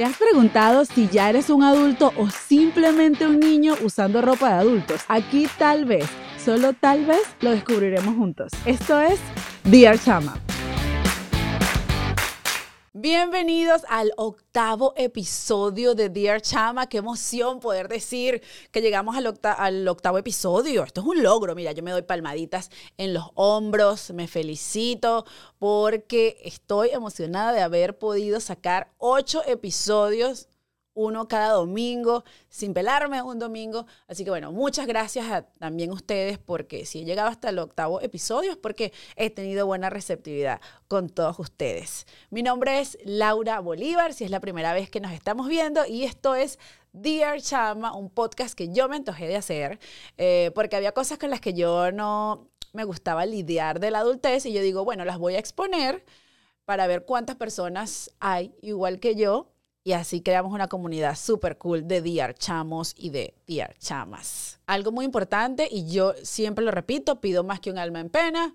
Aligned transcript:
¿Te 0.00 0.06
has 0.06 0.16
preguntado 0.16 0.86
si 0.86 1.08
ya 1.08 1.28
eres 1.28 1.50
un 1.50 1.62
adulto 1.62 2.14
o 2.16 2.30
simplemente 2.30 3.26
un 3.26 3.38
niño 3.38 3.74
usando 3.82 4.22
ropa 4.22 4.48
de 4.48 4.54
adultos? 4.54 5.02
Aquí 5.08 5.46
tal 5.58 5.84
vez, 5.84 6.06
solo 6.42 6.72
tal 6.72 7.04
vez, 7.04 7.20
lo 7.42 7.50
descubriremos 7.50 8.16
juntos. 8.16 8.50
Esto 8.64 8.98
es 8.98 9.20
Dear 9.64 9.98
Chama. 9.98 10.38
Bienvenidos 13.02 13.80
al 13.88 14.12
octavo 14.18 14.92
episodio 14.94 15.94
de 15.94 16.10
Dear 16.10 16.42
Chama. 16.42 16.86
Qué 16.86 16.98
emoción 16.98 17.58
poder 17.58 17.88
decir 17.88 18.42
que 18.70 18.82
llegamos 18.82 19.16
al, 19.16 19.38
al, 19.42 19.88
octavo 19.88 20.18
episodio. 20.18 20.84
Esto 20.84 21.00
es 21.00 21.06
un 21.06 21.22
logro. 21.22 21.54
Mira, 21.54 21.72
yo 21.72 21.82
me 21.82 21.92
doy 21.92 22.02
palmaditas 22.02 22.70
en 22.98 23.14
los 23.14 23.24
hombros, 23.36 24.10
me 24.10 24.28
felicito 24.28 25.24
porque 25.58 26.42
estoy 26.44 26.90
emocionada 26.90 27.52
de 27.52 27.62
haber 27.62 27.98
podido 27.98 28.38
sacar 28.38 28.92
ocho 28.98 29.42
episodios 29.46 30.49
uno 30.94 31.28
cada 31.28 31.52
domingo, 31.52 32.24
sin 32.48 32.74
pelarme 32.74 33.22
un 33.22 33.38
domingo. 33.38 33.86
Así 34.08 34.24
que 34.24 34.30
bueno, 34.30 34.52
muchas 34.52 34.86
gracias 34.86 35.30
a 35.30 35.42
también 35.42 35.92
ustedes 35.92 36.38
porque 36.38 36.84
si 36.86 37.00
he 37.00 37.04
llegado 37.04 37.28
hasta 37.28 37.50
el 37.50 37.58
octavo 37.58 38.00
episodio 38.00 38.52
es 38.52 38.56
porque 38.56 38.92
he 39.16 39.30
tenido 39.30 39.66
buena 39.66 39.90
receptividad 39.90 40.60
con 40.88 41.08
todos 41.08 41.38
ustedes. 41.38 42.06
Mi 42.30 42.42
nombre 42.42 42.80
es 42.80 42.98
Laura 43.04 43.60
Bolívar, 43.60 44.12
si 44.14 44.24
es 44.24 44.30
la 44.30 44.40
primera 44.40 44.72
vez 44.72 44.90
que 44.90 45.00
nos 45.00 45.12
estamos 45.12 45.48
viendo 45.48 45.86
y 45.86 46.04
esto 46.04 46.34
es 46.34 46.58
Dear 46.92 47.40
Chama, 47.40 47.94
un 47.96 48.10
podcast 48.10 48.54
que 48.54 48.72
yo 48.72 48.88
me 48.88 48.96
antojé 48.96 49.28
de 49.28 49.36
hacer 49.36 49.78
eh, 50.18 50.50
porque 50.54 50.76
había 50.76 50.92
cosas 50.92 51.18
con 51.18 51.30
las 51.30 51.40
que 51.40 51.54
yo 51.54 51.92
no 51.92 52.48
me 52.72 52.84
gustaba 52.84 53.26
lidiar 53.26 53.80
de 53.80 53.90
la 53.90 54.00
adultez 54.00 54.46
y 54.46 54.52
yo 54.52 54.60
digo, 54.62 54.84
bueno, 54.84 55.04
las 55.04 55.18
voy 55.18 55.34
a 55.36 55.38
exponer 55.38 56.04
para 56.64 56.86
ver 56.86 57.04
cuántas 57.04 57.36
personas 57.36 58.12
hay 58.20 58.54
igual 58.60 59.00
que 59.00 59.14
yo 59.14 59.49
y 59.82 59.92
así 59.92 60.20
creamos 60.22 60.52
una 60.52 60.68
comunidad 60.68 61.16
súper 61.16 61.56
cool 61.58 61.88
de 61.88 62.02
DR 62.02 62.34
Chamos 62.34 62.94
y 62.96 63.10
de 63.10 63.34
DR 63.46 63.74
Chamas. 63.78 64.60
Algo 64.66 64.92
muy 64.92 65.04
importante, 65.04 65.68
y 65.70 65.90
yo 65.90 66.14
siempre 66.22 66.64
lo 66.64 66.70
repito, 66.70 67.20
pido 67.20 67.44
más 67.44 67.60
que 67.60 67.70
un 67.70 67.78
alma 67.78 68.00
en 68.00 68.10
pena, 68.10 68.54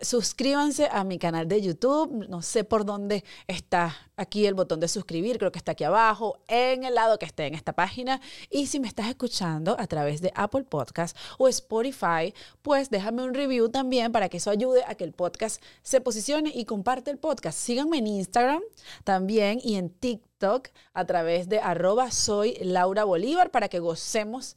suscríbanse 0.00 0.88
a 0.90 1.04
mi 1.04 1.18
canal 1.18 1.46
de 1.48 1.60
YouTube. 1.60 2.26
No 2.28 2.42
sé 2.42 2.64
por 2.64 2.84
dónde 2.84 3.24
está 3.46 3.94
aquí 4.16 4.46
el 4.46 4.54
botón 4.54 4.80
de 4.80 4.88
suscribir, 4.88 5.38
creo 5.38 5.52
que 5.52 5.58
está 5.58 5.72
aquí 5.72 5.84
abajo, 5.84 6.38
en 6.48 6.84
el 6.84 6.94
lado 6.94 7.18
que 7.18 7.26
esté 7.26 7.46
en 7.46 7.54
esta 7.54 7.74
página. 7.74 8.20
Y 8.50 8.66
si 8.66 8.80
me 8.80 8.88
estás 8.88 9.08
escuchando 9.08 9.76
a 9.78 9.86
través 9.86 10.20
de 10.20 10.32
Apple 10.34 10.64
Podcast 10.64 11.16
o 11.38 11.48
Spotify, 11.48 12.32
pues 12.62 12.90
déjame 12.90 13.22
un 13.22 13.34
review 13.34 13.68
también 13.68 14.12
para 14.12 14.28
que 14.28 14.38
eso 14.38 14.50
ayude 14.50 14.82
a 14.86 14.94
que 14.94 15.04
el 15.04 15.12
podcast 15.12 15.62
se 15.82 16.00
posicione 16.00 16.50
y 16.54 16.64
comparte 16.64 17.10
el 17.10 17.18
podcast. 17.18 17.58
Síganme 17.58 17.98
en 17.98 18.06
Instagram 18.06 18.62
también 19.04 19.60
y 19.62 19.76
en 19.76 19.90
TikTok 19.90 20.68
a 20.94 21.04
través 21.04 21.48
de 21.48 21.60
arroba 21.60 22.10
soy 22.10 22.56
Laura 22.62 23.04
Bolívar 23.04 23.50
para 23.50 23.68
que 23.68 23.78
gocemos 23.78 24.56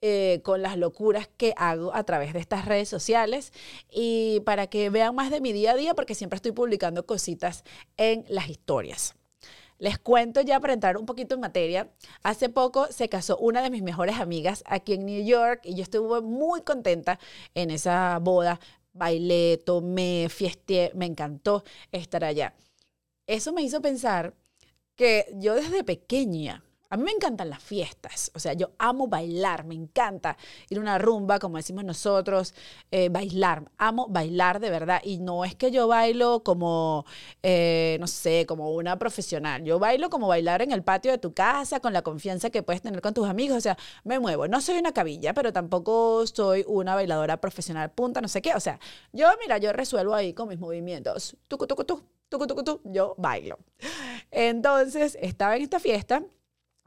eh, 0.00 0.40
con 0.44 0.62
las 0.62 0.76
locuras 0.76 1.28
que 1.36 1.54
hago 1.56 1.94
a 1.94 2.04
través 2.04 2.32
de 2.32 2.40
estas 2.40 2.64
redes 2.64 2.88
sociales 2.88 3.52
y 3.90 4.40
para 4.40 4.68
que 4.68 4.90
vean 4.90 5.14
más 5.14 5.30
de 5.30 5.40
mi 5.40 5.52
día 5.52 5.72
a 5.72 5.76
día 5.76 5.94
porque 5.94 6.14
siempre 6.14 6.36
estoy 6.36 6.52
publicando 6.52 7.06
cositas 7.06 7.64
en 7.96 8.24
las 8.28 8.48
historias. 8.48 9.14
Les 9.78 9.98
cuento 9.98 10.40
ya 10.40 10.58
para 10.58 10.72
entrar 10.72 10.96
un 10.96 11.06
poquito 11.06 11.36
en 11.36 11.40
materia. 11.40 11.88
Hace 12.22 12.48
poco 12.48 12.88
se 12.90 13.08
casó 13.08 13.38
una 13.38 13.62
de 13.62 13.70
mis 13.70 13.82
mejores 13.82 14.16
amigas 14.18 14.64
aquí 14.66 14.94
en 14.94 15.06
New 15.06 15.24
York 15.24 15.60
y 15.64 15.74
yo 15.74 15.82
estuve 15.82 16.20
muy 16.20 16.62
contenta 16.62 17.18
en 17.54 17.70
esa 17.70 18.18
boda. 18.20 18.58
Bailé, 18.92 19.58
tomé, 19.64 20.28
fiesté, 20.28 20.90
me 20.94 21.06
encantó 21.06 21.62
estar 21.92 22.24
allá. 22.24 22.54
Eso 23.26 23.52
me 23.52 23.62
hizo 23.62 23.80
pensar 23.80 24.34
que 24.96 25.26
yo 25.34 25.54
desde 25.54 25.84
pequeña 25.84 26.64
a 26.90 26.96
mí 26.96 27.04
me 27.04 27.12
encantan 27.12 27.50
las 27.50 27.62
fiestas, 27.62 28.30
o 28.34 28.38
sea, 28.38 28.54
yo 28.54 28.70
amo 28.78 29.08
bailar, 29.08 29.64
me 29.64 29.74
encanta 29.74 30.38
ir 30.70 30.78
a 30.78 30.80
una 30.80 30.98
rumba, 30.98 31.38
como 31.38 31.58
decimos 31.58 31.84
nosotros, 31.84 32.54
eh, 32.90 33.10
bailar, 33.10 33.70
amo 33.76 34.06
bailar 34.08 34.58
de 34.58 34.70
verdad. 34.70 35.00
Y 35.04 35.18
no 35.18 35.44
es 35.44 35.54
que 35.54 35.70
yo 35.70 35.86
bailo 35.86 36.42
como, 36.42 37.04
eh, 37.42 37.98
no 38.00 38.06
sé, 38.06 38.46
como 38.46 38.70
una 38.72 38.98
profesional, 38.98 39.64
yo 39.64 39.78
bailo 39.78 40.08
como 40.08 40.28
bailar 40.28 40.62
en 40.62 40.72
el 40.72 40.82
patio 40.82 41.10
de 41.10 41.18
tu 41.18 41.34
casa, 41.34 41.80
con 41.80 41.92
la 41.92 42.00
confianza 42.02 42.48
que 42.48 42.62
puedes 42.62 42.80
tener 42.80 43.02
con 43.02 43.12
tus 43.12 43.28
amigos, 43.28 43.58
o 43.58 43.60
sea, 43.60 43.76
me 44.04 44.18
muevo. 44.18 44.48
No 44.48 44.60
soy 44.62 44.78
una 44.78 44.92
cabilla, 44.92 45.34
pero 45.34 45.52
tampoco 45.52 46.26
soy 46.26 46.64
una 46.66 46.94
bailadora 46.94 47.38
profesional 47.38 47.90
punta, 47.90 48.22
no 48.22 48.28
sé 48.28 48.40
qué, 48.40 48.54
o 48.54 48.60
sea, 48.60 48.80
yo, 49.12 49.28
mira, 49.40 49.58
yo 49.58 49.72
resuelvo 49.74 50.14
ahí 50.14 50.32
con 50.32 50.48
mis 50.48 50.58
movimientos, 50.58 51.36
tucu, 51.48 51.66
tucu, 51.66 51.84
tucu, 51.84 52.02
tucu, 52.30 52.46
tucu, 52.46 52.64
tucu, 52.64 52.90
yo 52.90 53.14
bailo. 53.18 53.58
Entonces, 54.30 55.18
estaba 55.20 55.56
en 55.56 55.62
esta 55.62 55.80
fiesta 55.80 56.22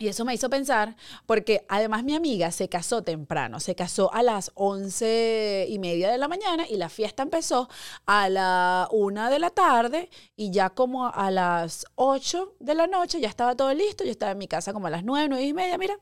y 0.02 0.08
eso 0.08 0.26
me 0.26 0.34
hizo 0.34 0.50
pensar, 0.50 0.96
porque 1.28 1.64
además 1.70 2.04
mi 2.04 2.16
amiga 2.16 2.52
se 2.52 2.68
casó 2.70 3.04
temprano, 3.04 3.60
se 3.60 3.76
casó 3.76 4.12
a 4.14 4.24
las 4.24 4.52
once 4.56 5.68
y 5.70 5.78
media 5.78 6.10
de 6.10 6.18
la 6.18 6.28
mañana 6.28 6.66
y 6.68 6.78
la 6.78 6.90
fiesta 6.90 7.22
empezó 7.22 7.70
a 8.08 8.28
la 8.28 8.88
una 8.92 9.30
de 9.30 9.38
la 9.38 9.52
tarde 9.52 10.10
y 10.36 10.50
ya 10.52 10.72
como 10.72 11.08
a 11.08 11.30
las 11.30 11.86
ocho 11.96 12.56
de 12.60 12.74
la 12.74 12.88
noche 12.88 13.20
ya 13.20 13.30
estaba 13.30 13.56
todo 13.56 13.74
listo, 13.74 14.04
yo 14.04 14.12
estaba 14.12 14.32
en 14.32 14.40
mi 14.40 14.48
casa 14.48 14.74
como 14.74 14.88
a 14.88 14.90
las 14.90 15.04
nueve, 15.04 15.28
nueve 15.30 15.46
y 15.46 15.54
media, 15.54 15.78
mira, 15.78 15.98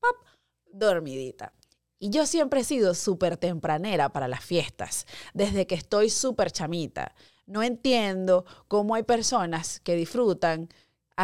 pop, 0.00 0.16
dormidita. 0.70 1.54
Y 1.98 2.10
yo 2.10 2.26
siempre 2.26 2.60
he 2.60 2.64
sido 2.64 2.94
súper 2.94 3.36
tempranera 3.36 4.10
para 4.10 4.28
las 4.28 4.44
fiestas, 4.44 5.06
desde 5.34 5.66
que 5.66 5.74
estoy 5.74 6.10
súper 6.10 6.50
chamita. 6.50 7.14
No 7.46 7.62
entiendo 7.62 8.44
cómo 8.68 8.94
hay 8.94 9.02
personas 9.02 9.80
que 9.80 9.96
disfrutan 9.96 10.68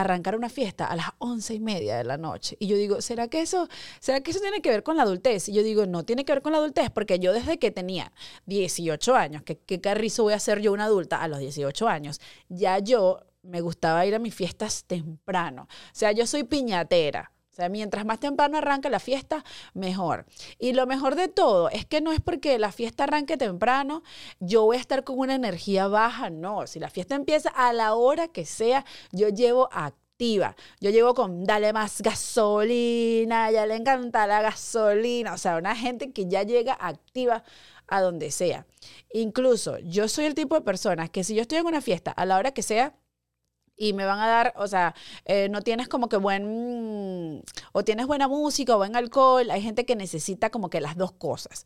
arrancar 0.00 0.36
una 0.36 0.48
fiesta 0.48 0.86
a 0.86 0.96
las 0.96 1.06
once 1.18 1.54
y 1.54 1.60
media 1.60 1.96
de 1.96 2.04
la 2.04 2.16
noche. 2.16 2.56
Y 2.58 2.66
yo 2.66 2.76
digo, 2.76 3.00
¿será 3.00 3.28
que 3.28 3.40
eso, 3.40 3.68
será 4.00 4.20
que 4.20 4.30
eso 4.30 4.40
tiene 4.40 4.60
que 4.60 4.70
ver 4.70 4.82
con 4.82 4.96
la 4.96 5.02
adultez? 5.02 5.48
Y 5.48 5.52
yo 5.52 5.62
digo, 5.62 5.86
no 5.86 6.04
tiene 6.04 6.24
que 6.24 6.32
ver 6.32 6.42
con 6.42 6.52
la 6.52 6.58
adultez, 6.58 6.90
porque 6.90 7.18
yo 7.18 7.32
desde 7.32 7.58
que 7.58 7.70
tenía 7.70 8.12
18 8.46 9.14
años, 9.14 9.42
que 9.42 9.58
qué 9.58 9.80
carrizo 9.80 10.24
voy 10.24 10.34
a 10.34 10.38
ser 10.38 10.60
yo 10.60 10.72
una 10.72 10.84
adulta 10.84 11.22
a 11.22 11.28
los 11.28 11.38
18 11.38 11.88
años, 11.88 12.20
ya 12.48 12.78
yo 12.78 13.20
me 13.42 13.60
gustaba 13.60 14.04
ir 14.06 14.14
a 14.14 14.18
mis 14.18 14.34
fiestas 14.34 14.84
temprano. 14.84 15.62
O 15.62 15.68
sea, 15.92 16.12
yo 16.12 16.26
soy 16.26 16.44
piñatera. 16.44 17.32
O 17.56 17.58
sea, 17.58 17.70
mientras 17.70 18.04
más 18.04 18.20
temprano 18.20 18.58
arranca 18.58 18.90
la 18.90 19.00
fiesta, 19.00 19.42
mejor. 19.72 20.26
Y 20.58 20.74
lo 20.74 20.86
mejor 20.86 21.14
de 21.14 21.28
todo 21.28 21.70
es 21.70 21.86
que 21.86 22.02
no 22.02 22.12
es 22.12 22.20
porque 22.20 22.58
la 22.58 22.70
fiesta 22.70 23.04
arranque 23.04 23.38
temprano, 23.38 24.02
yo 24.40 24.66
voy 24.66 24.76
a 24.76 24.80
estar 24.80 25.04
con 25.04 25.18
una 25.18 25.36
energía 25.36 25.88
baja, 25.88 26.28
no. 26.28 26.66
Si 26.66 26.78
la 26.78 26.90
fiesta 26.90 27.14
empieza 27.14 27.48
a 27.48 27.72
la 27.72 27.94
hora 27.94 28.28
que 28.28 28.44
sea, 28.44 28.84
yo 29.10 29.30
llevo 29.30 29.70
activa. 29.72 30.54
Yo 30.82 30.90
llevo 30.90 31.14
con 31.14 31.44
dale 31.44 31.72
más 31.72 32.02
gasolina, 32.02 33.50
ya 33.50 33.64
le 33.64 33.76
encanta 33.76 34.26
la 34.26 34.42
gasolina. 34.42 35.32
O 35.32 35.38
sea, 35.38 35.56
una 35.56 35.74
gente 35.74 36.12
que 36.12 36.26
ya 36.26 36.42
llega 36.42 36.74
activa 36.78 37.42
a 37.86 38.02
donde 38.02 38.32
sea. 38.32 38.66
Incluso 39.14 39.78
yo 39.78 40.08
soy 40.08 40.26
el 40.26 40.34
tipo 40.34 40.56
de 40.56 40.60
persona 40.60 41.08
que 41.08 41.24
si 41.24 41.34
yo 41.34 41.40
estoy 41.40 41.56
en 41.56 41.66
una 41.66 41.80
fiesta 41.80 42.10
a 42.10 42.26
la 42.26 42.36
hora 42.36 42.52
que 42.52 42.62
sea, 42.62 42.94
y 43.76 43.92
me 43.92 44.04
van 44.06 44.18
a 44.20 44.26
dar, 44.26 44.54
o 44.56 44.66
sea, 44.66 44.94
eh, 45.24 45.48
no 45.50 45.62
tienes 45.62 45.88
como 45.88 46.08
que 46.08 46.16
buen, 46.16 47.42
o 47.72 47.84
tienes 47.84 48.06
buena 48.06 48.28
música 48.28 48.74
o 48.74 48.78
buen 48.78 48.96
alcohol, 48.96 49.50
hay 49.50 49.62
gente 49.62 49.84
que 49.84 49.96
necesita 49.96 50.50
como 50.50 50.70
que 50.70 50.80
las 50.80 50.96
dos 50.96 51.12
cosas. 51.12 51.64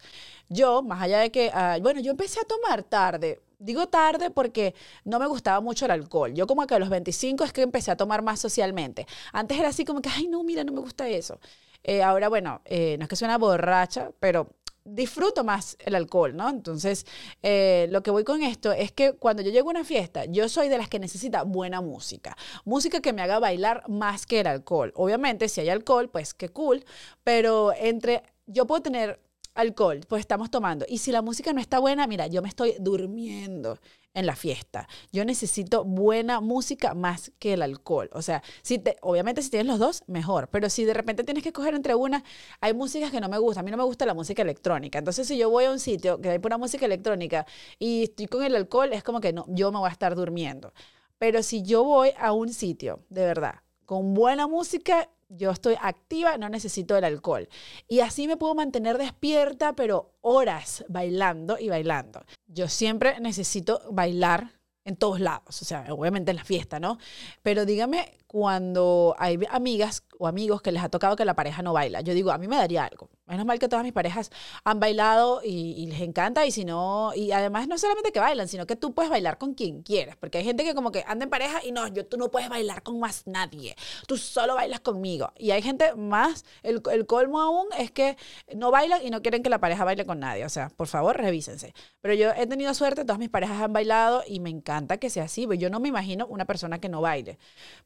Yo, 0.49 0.83
más 0.83 1.03
allá 1.03 1.19
de 1.21 1.31
que, 1.31 1.51
ah, 1.55 1.79
bueno, 1.81 2.01
yo 2.01 2.11
empecé 2.13 2.41
a 2.41 2.45
tomar 2.45 2.83
tarde, 2.83 3.41
digo 3.59 3.89
tarde 3.89 4.31
porque 4.31 4.75
no 5.05 5.19
me 5.19 5.27
gustaba 5.27 5.61
mucho 5.61 5.85
el 5.85 5.93
alcohol, 5.93 6.33
yo 6.35 6.47
como 6.47 6.67
que 6.67 6.75
a 6.75 6.79
los 6.79 6.89
25 6.89 7.45
es 7.45 7.53
que 7.53 7.63
empecé 7.63 7.91
a 7.91 7.97
tomar 7.97 8.23
más 8.23 8.41
socialmente, 8.41 9.07
antes 9.33 9.59
era 9.59 9.69
así 9.69 9.85
como 9.85 10.01
que, 10.01 10.09
ay, 10.09 10.27
no, 10.29 10.43
mira, 10.45 10.65
no 10.65 10.73
me 10.73 10.81
gusta 10.81 11.09
eso. 11.09 11.39
Eh, 11.83 12.03
ahora, 12.03 12.29
bueno, 12.29 12.61
eh, 12.67 12.97
no 12.99 13.05
es 13.05 13.09
que 13.09 13.17
sea 13.17 13.29
una 13.29 13.39
borracha, 13.39 14.11
pero 14.21 14.49
disfruto 14.85 15.45
más 15.45 15.77
el 15.81 15.95
alcohol, 15.95 16.37
¿no? 16.37 16.49
Entonces, 16.49 17.07
eh, 17.43 17.87
lo 17.91 18.03
que 18.03 18.11
voy 18.11 18.25
con 18.25 18.43
esto 18.43 18.73
es 18.73 18.93
que 18.93 19.13
cuando 19.13 19.43
yo 19.43 19.51
llego 19.51 19.69
a 19.69 19.73
una 19.73 19.85
fiesta, 19.85 20.25
yo 20.27 20.49
soy 20.49 20.69
de 20.69 20.79
las 20.79 20.89
que 20.89 20.99
necesita 20.99 21.43
buena 21.43 21.81
música. 21.81 22.37
Música 22.65 23.01
que 23.01 23.13
me 23.13 23.23
haga 23.23 23.39
bailar 23.39 23.89
más 23.89 24.27
que 24.27 24.41
el 24.41 24.47
alcohol. 24.47 24.93
Obviamente, 24.97 25.49
si 25.49 25.61
hay 25.61 25.69
alcohol, 25.69 26.09
pues 26.11 26.35
qué 26.35 26.49
cool, 26.49 26.85
pero 27.25 27.73
entre, 27.73 28.23
yo 28.47 28.67
puedo 28.67 28.83
tener 28.83 29.21
alcohol, 29.55 30.01
pues 30.09 30.21
estamos 30.21 30.51
tomando. 30.51 30.87
Y 30.89 30.99
si 30.99 31.13
la 31.13 31.23
música 31.23 31.53
no 31.53 31.61
está 31.61 31.79
buena, 31.79 32.07
mira, 32.07 32.27
yo 32.27 32.43
me 32.43 32.49
estoy 32.49 32.75
durmiendo 32.79 33.79
en 34.15 34.27
la 34.27 34.35
fiesta. 34.37 34.89
Yo 35.13 35.25
necesito 35.25 35.85
buena 35.85 36.41
música 36.41 36.95
más 36.95 37.33
que 37.39 37.55
el 37.55 37.63
alcohol. 37.63 38.11
O 38.13 38.23
sea, 38.23 38.43
si 38.63 38.79
te, 38.79 38.97
obviamente 39.03 39.43
si 39.43 39.51
tienes 39.51 39.67
los 39.67 39.79
dos, 39.79 40.03
mejor. 40.07 40.49
Pero 40.49 40.69
si 40.69 40.85
de 40.85 40.95
repente 40.95 41.25
tienes 41.25 41.43
que 41.43 41.51
escoger 41.51 41.75
entre 41.75 41.95
una, 41.95 42.25
hay 42.61 42.75
músicas 42.75 43.11
que 43.11 43.21
no 43.21 43.29
me 43.29 43.39
gustan. 43.39 43.63
A 43.63 43.65
mí 43.65 43.71
no 43.71 43.77
me 43.77 43.85
gusta 43.85 44.07
la 44.07 44.15
música 44.15 44.43
electrónica. 44.43 44.99
Entonces, 44.99 45.29
si 45.29 45.39
yo 45.39 45.51
voy 45.51 45.65
a 45.65 45.71
un 45.71 45.79
sitio 45.79 46.21
que 46.21 46.31
hay 46.31 46.39
pura 46.39 46.59
música 46.59 46.87
electrónica 46.87 47.47
y 47.79 48.05
estoy 48.05 48.27
con 48.27 48.43
el 48.43 48.57
alcohol, 48.57 48.93
es 48.93 49.03
como 49.03 49.21
que 49.21 49.33
no, 49.33 49.45
yo 49.49 49.71
me 49.73 49.79
voy 49.79 49.89
a 49.89 49.93
estar 49.93 50.15
durmiendo. 50.15 50.73
Pero 51.19 51.43
si 51.43 51.63
yo 51.63 51.85
voy 51.85 52.11
a 52.19 52.33
un 52.33 52.53
sitio, 52.53 53.05
de 53.11 53.25
verdad, 53.27 53.57
con 53.85 54.15
buena 54.15 54.47
música, 54.47 55.09
yo 55.29 55.51
estoy 55.51 55.77
activa, 55.81 56.37
no 56.39 56.49
necesito 56.49 56.97
el 56.97 57.05
alcohol. 57.05 57.49
Y 57.89 58.01
así 58.01 58.27
me 58.27 58.37
puedo 58.37 58.55
mantener 58.55 58.99
despierta, 58.99 59.75
pero 59.75 60.10
horas 60.23 60.85
bailando 60.89 61.59
y 61.59 61.69
bailando. 61.69 62.25
Yo 62.47 62.69
siempre 62.69 63.21
necesito 63.21 63.83
bailar 63.91 64.53
en 64.85 64.97
todos 64.97 65.21
lados, 65.21 65.63
o 65.63 65.65
sea, 65.65 65.87
obviamente 65.91 66.31
en 66.31 66.37
la 66.37 66.45
fiesta, 66.45 66.81
¿no? 66.81 66.99
Pero 67.43 67.65
dígame 67.65 68.17
cuando 68.31 69.17
hay 69.19 69.41
amigas 69.51 70.05
o 70.17 70.29
amigos 70.29 70.63
que 70.63 70.71
les 70.71 70.85
ha 70.85 70.89
tocado 70.89 71.17
que 71.17 71.25
la 71.25 71.35
pareja 71.35 71.63
no 71.63 71.73
baila. 71.73 72.01
Yo 72.01 72.15
digo, 72.15 72.31
a 72.31 72.39
mí 72.39 72.47
me 72.47 72.55
daría 72.55 72.85
algo. 72.85 73.11
Menos 73.27 73.45
mal 73.45 73.59
que 73.59 73.69
todas 73.69 73.85
mis 73.85 73.93
parejas 73.93 74.31
han 74.63 74.79
bailado 74.79 75.41
y, 75.43 75.87
les 75.87 76.01
encanta 76.01 76.47
y 76.47 76.53
si 76.53 76.65
no, 76.65 77.13
y 77.15 77.33
además 77.33 77.67
no 77.67 77.77
solamente 77.77 78.13
que 78.13 78.21
bailan, 78.21 78.47
sino 78.47 78.67
que 78.67 78.77
tú 78.77 78.93
puedes 78.93 79.11
bailar 79.11 79.39
con 79.39 79.55
quien 79.55 79.83
quieras, 79.83 80.17
porque 80.17 80.39
hay 80.39 80.45
gente 80.45 80.63
que 80.63 80.75
como 80.75 80.93
que 80.93 81.05
anda 81.09 81.25
en 81.25 81.31
pareja 81.31 81.65
y 81.65 81.73
no, 81.73 81.89
yo 81.89 82.07
tú 82.07 82.19
no 82.19 82.31
puedes 82.31 82.49
bailar 82.49 82.83
con 82.83 83.01
más 83.01 83.23
nadie, 83.27 83.75
tú 84.07 84.17
solo 84.17 84.55
bailas 84.55 84.81
conmigo. 84.81 85.33
Y 85.37 85.51
hay 85.51 85.63
gente 85.63 85.95
más, 85.95 86.45
el, 86.63 86.83
el 86.93 87.07
colmo 87.07 87.41
aún 87.41 87.67
es 87.79 87.91
que 87.91 88.17
no 88.55 88.71
bailan 88.71 89.05
y 89.05 89.11
no 89.11 89.23
quieren 89.23 89.43
que 89.43 89.51
la 89.51 89.59
pareja 89.59 89.85
baile 89.85 90.07
con 90.07 90.21
nadie. 90.21 90.45
O 90.45 90.49
sea, 90.49 90.69
por 90.71 90.87
favor, 90.87 91.17
revísense. 91.17 91.75
Pero 92.01 92.15
yo 92.15 92.31
he 92.37 92.47
tenido 92.47 92.75
suerte, 92.75 93.05
todas 93.05 93.19
mis 93.19 93.31
parejas 93.31 93.61
han 93.61 93.73
bailado 93.73 94.23
y 94.27 94.39
me 94.39 94.51
encanta 94.51 94.99
que 94.99 95.11
sea 95.11 95.25
así, 95.25 95.49
yo 95.59 95.71
no 95.71 95.81
me 95.81 95.89
imagino 95.89 96.27
una 96.27 96.45
persona 96.45 96.81
que 96.81 96.89
no 96.89 97.01
baile, 97.01 97.39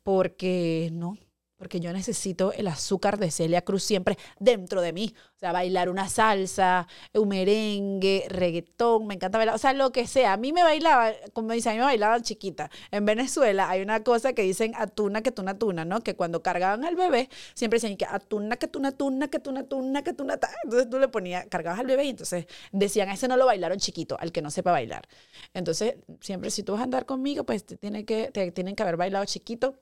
porque 0.02 0.33
no, 0.92 1.16
porque 1.56 1.80
yo 1.80 1.92
necesito 1.92 2.52
el 2.52 2.66
azúcar 2.66 3.18
de 3.18 3.30
Celia 3.30 3.62
Cruz 3.62 3.84
siempre 3.84 4.18
dentro 4.38 4.82
de 4.82 4.92
mí. 4.92 5.14
O 5.36 5.38
sea, 5.38 5.52
bailar 5.52 5.88
una 5.88 6.08
salsa, 6.08 6.86
un 7.14 7.28
merengue, 7.28 8.26
reggaetón, 8.28 9.06
me 9.06 9.14
encanta 9.14 9.38
bailar, 9.38 9.54
o 9.54 9.58
sea, 9.58 9.72
lo 9.72 9.92
que 9.92 10.06
sea. 10.06 10.34
A 10.34 10.36
mí 10.36 10.52
me 10.52 10.62
bailaba, 10.62 11.12
como 11.32 11.52
dicen, 11.52 11.70
a 11.70 11.74
mí 11.74 11.78
me 11.78 11.84
bailaban 11.84 12.22
chiquita. 12.22 12.70
En 12.90 13.04
Venezuela 13.06 13.70
hay 13.70 13.82
una 13.82 14.02
cosa 14.02 14.32
que 14.32 14.42
dicen 14.42 14.72
atuna, 14.76 15.22
que 15.22 15.32
tuna, 15.32 15.58
tuna, 15.58 15.84
¿no? 15.84 16.00
Que 16.02 16.14
cuando 16.16 16.42
cargaban 16.42 16.84
al 16.84 16.96
bebé, 16.96 17.30
siempre 17.54 17.78
decían 17.78 17.96
que 17.96 18.04
atuna, 18.04 18.56
que 18.56 18.68
tuna, 18.68 18.92
tuna, 18.92 19.28
que 19.28 19.38
tuna, 19.38 19.64
tuna, 19.64 20.02
que 20.02 20.12
tuna, 20.12 20.38
Entonces 20.64 20.90
tú 20.90 20.98
le 20.98 21.08
ponías, 21.08 21.46
cargabas 21.46 21.80
al 21.80 21.86
bebé 21.86 22.04
y 22.04 22.10
entonces 22.10 22.46
decían, 22.72 23.08
ese 23.10 23.28
no 23.28 23.36
lo 23.36 23.46
bailaron 23.46 23.78
chiquito, 23.78 24.16
al 24.20 24.32
que 24.32 24.42
no 24.42 24.50
sepa 24.50 24.72
bailar. 24.72 25.08
Entonces, 25.54 25.96
siempre 26.20 26.50
si 26.50 26.62
tú 26.62 26.72
vas 26.72 26.80
a 26.80 26.84
andar 26.84 27.06
conmigo, 27.06 27.44
pues 27.44 27.64
te, 27.64 27.76
tiene 27.76 28.04
que, 28.04 28.30
te 28.32 28.50
tienen 28.52 28.74
que 28.76 28.82
haber 28.82 28.96
bailado 28.96 29.24
chiquito 29.24 29.76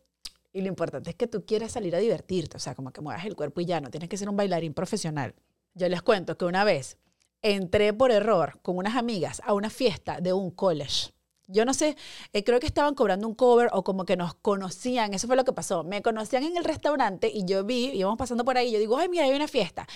y 0.52 0.60
lo 0.60 0.68
importante 0.68 1.10
es 1.10 1.16
que 1.16 1.26
tú 1.26 1.44
quieras 1.44 1.72
salir 1.72 1.96
a 1.96 1.98
divertirte, 1.98 2.56
o 2.56 2.60
sea, 2.60 2.74
como 2.74 2.92
que 2.92 3.00
muevas 3.00 3.24
el 3.24 3.36
cuerpo 3.36 3.60
y 3.60 3.66
ya, 3.66 3.80
no 3.80 3.90
tienes 3.90 4.08
que 4.08 4.16
ser 4.16 4.28
un 4.28 4.36
bailarín 4.36 4.74
profesional. 4.74 5.34
Yo 5.74 5.88
les 5.88 6.02
cuento 6.02 6.36
que 6.36 6.44
una 6.44 6.64
vez 6.64 6.98
entré 7.40 7.92
por 7.92 8.10
error 8.10 8.60
con 8.62 8.76
unas 8.76 8.96
amigas 8.96 9.40
a 9.44 9.54
una 9.54 9.70
fiesta 9.70 10.20
de 10.20 10.32
un 10.32 10.50
college. 10.50 11.12
Yo 11.48 11.64
no 11.64 11.74
sé, 11.74 11.96
eh, 12.32 12.44
creo 12.44 12.60
que 12.60 12.66
estaban 12.66 12.94
cobrando 12.94 13.26
un 13.26 13.34
cover 13.34 13.68
o 13.72 13.82
como 13.82 14.04
que 14.04 14.16
nos 14.16 14.34
conocían, 14.34 15.12
eso 15.12 15.26
fue 15.26 15.36
lo 15.36 15.44
que 15.44 15.52
pasó. 15.52 15.82
Me 15.82 16.00
conocían 16.00 16.44
en 16.44 16.56
el 16.56 16.64
restaurante 16.64 17.30
y 17.32 17.44
yo 17.44 17.64
vi, 17.64 17.90
íbamos 17.92 18.16
pasando 18.16 18.44
por 18.44 18.56
ahí, 18.56 18.70
yo 18.72 18.78
digo, 18.78 18.96
ay, 18.96 19.08
mira, 19.08 19.24
hay 19.24 19.32
una 19.32 19.48
fiesta. 19.48 19.86